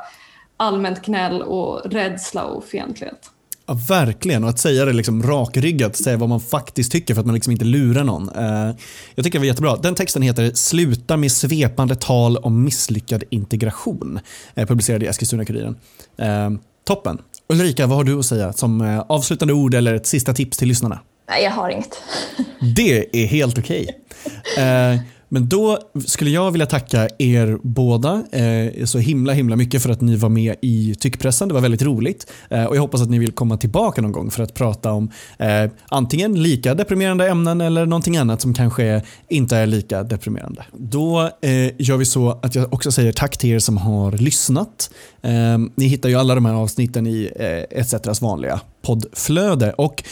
allmänt 0.58 1.06
gnäll 1.06 1.42
och 1.42 1.82
rädsla 1.86 2.44
och 2.44 2.64
fientlighet. 2.64 3.32
Ja, 3.68 3.80
verkligen. 3.90 4.44
Och 4.44 4.50
att 4.50 4.60
säga 4.60 4.86
det 4.86 4.94
liksom 4.94 5.24
rakryggat, 5.24 5.96
säga 5.96 6.18
vad 6.18 6.30
man 6.30 6.40
faktiskt 6.40 6.92
tycker 6.92 7.14
för 7.14 7.22
att 7.22 7.26
man 7.26 7.36
liksom 7.36 7.52
inte 7.52 7.66
lurar 7.66 8.04
någon. 8.04 8.30
Eh, 8.30 8.76
jag 9.16 9.26
tycker 9.26 9.32
det 9.32 9.40
var 9.40 9.46
jättebra. 9.46 9.76
Den 9.76 9.96
texten 9.96 10.22
heter 10.22 10.52
“Sluta 10.54 11.18
med 11.18 11.32
svepande 11.32 11.96
tal 11.96 12.38
om 12.38 12.64
misslyckad 12.64 13.24
integration”. 13.30 14.20
Eh, 14.56 14.68
publicerad 14.68 15.04
i 15.04 15.08
Eskilstuna-Kuriren. 15.08 15.76
Eh, 16.18 16.50
toppen. 16.88 17.18
Ulrika, 17.50 17.88
vad 17.88 17.98
har 17.98 18.04
du 18.04 18.20
att 18.20 18.26
säga 18.26 18.54
som 18.54 19.04
avslutande 19.08 19.54
ord 19.54 19.74
eller 19.74 19.94
ett 19.94 20.08
sista 20.08 20.34
tips 20.34 20.58
till 20.58 20.68
lyssnarna? 20.68 21.00
Nej, 21.28 21.44
jag 21.44 21.52
har 21.52 21.70
inget. 21.70 22.04
Det 22.76 23.24
är 23.24 23.28
helt 23.28 23.58
okej. 23.58 23.90
Okay. 24.56 24.64
Eh, 24.66 25.00
men 25.30 25.50
då 25.50 25.80
skulle 26.06 26.30
jag 26.30 26.52
vilja 26.52 26.66
tacka 26.66 27.10
er 27.18 27.60
båda 27.64 28.24
eh, 28.32 28.86
så 28.86 29.00
himla 29.00 29.34
himla 29.34 29.56
mycket 29.56 29.84
för 29.84 29.90
att 29.90 30.02
ni 30.02 30.16
var 30.16 30.30
med 30.30 30.56
i 30.62 30.96
tyckpressen. 31.00 31.48
Det 31.48 31.54
var 31.54 31.62
väldigt 31.62 31.82
roligt 31.82 32.32
eh, 32.50 32.64
och 32.64 32.76
jag 32.76 32.82
hoppas 32.82 33.02
att 33.02 33.10
ni 33.10 33.20
vill 33.20 33.32
komma 33.32 33.58
tillbaka 33.58 34.02
någon 34.02 34.12
gång 34.12 34.32
för 34.32 34.44
att 34.44 34.54
prata 34.54 34.92
om 34.92 35.12
eh, 35.40 35.72
antingen 35.90 36.44
lika 36.44 36.74
deprimerande 36.74 37.30
ämnen 37.30 37.62
eller 37.62 37.86
någonting 37.86 38.18
annat 38.18 38.42
som 38.42 38.54
kanske 38.54 39.02
inte 39.30 39.58
är 39.58 39.66
lika 39.68 40.04
deprimerande. 40.04 40.66
Då 40.72 41.22
eh, 41.42 41.72
gör 41.78 41.98
vi 41.98 42.06
så 42.06 42.40
att 42.42 42.56
jag 42.56 42.74
också 42.74 42.92
säger 42.92 43.12
tack 43.12 43.38
till 43.38 43.50
er 43.50 43.60
som 43.60 43.78
har 43.78 44.12
lyssnat. 44.12 44.90
Eh, 45.22 45.58
ni 45.76 45.86
hittar 45.86 46.10
ju 46.10 46.16
alla 46.16 46.36
de 46.36 46.46
här 46.46 46.54
avsnitten 46.54 47.08
i 47.08 47.32
eh, 47.36 47.80
ETCs 47.80 48.22
vanliga 48.22 48.60
poddflöde 48.82 49.74
och 49.74 50.04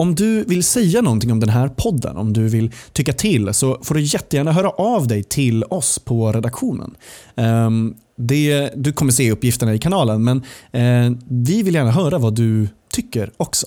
om 0.00 0.14
du 0.14 0.44
vill 0.44 0.64
säga 0.64 1.02
någonting 1.02 1.32
om 1.32 1.40
den 1.40 1.48
här 1.48 1.68
podden, 1.68 2.16
om 2.16 2.32
du 2.32 2.48
vill 2.48 2.70
tycka 2.92 3.12
till, 3.12 3.54
så 3.54 3.78
får 3.82 3.94
du 3.94 4.00
jättegärna 4.00 4.52
höra 4.52 4.70
av 4.70 5.06
dig 5.06 5.22
till 5.22 5.64
oss 5.64 5.98
på 5.98 6.32
redaktionen. 6.32 6.94
Um, 7.34 7.94
det, 8.16 8.70
du 8.76 8.92
kommer 8.92 9.12
se 9.12 9.32
uppgifterna 9.32 9.74
i 9.74 9.78
kanalen, 9.78 10.24
men 10.24 10.36
uh, 10.36 11.16
vi 11.28 11.62
vill 11.62 11.74
gärna 11.74 11.90
höra 11.90 12.18
vad 12.18 12.34
du 12.34 12.68
tycker 12.92 13.30
också. 13.36 13.66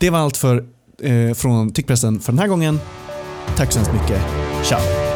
Det 0.00 0.10
var 0.10 0.18
allt 0.18 0.36
för, 0.36 0.64
uh, 1.04 1.34
från 1.34 1.72
Tyckpressen 1.72 2.20
för 2.20 2.32
den 2.32 2.38
här 2.38 2.48
gången. 2.48 2.80
Tack 3.56 3.72
så 3.72 3.78
hemskt 3.78 3.92
mycket. 3.92 4.22
Ciao! 4.64 5.11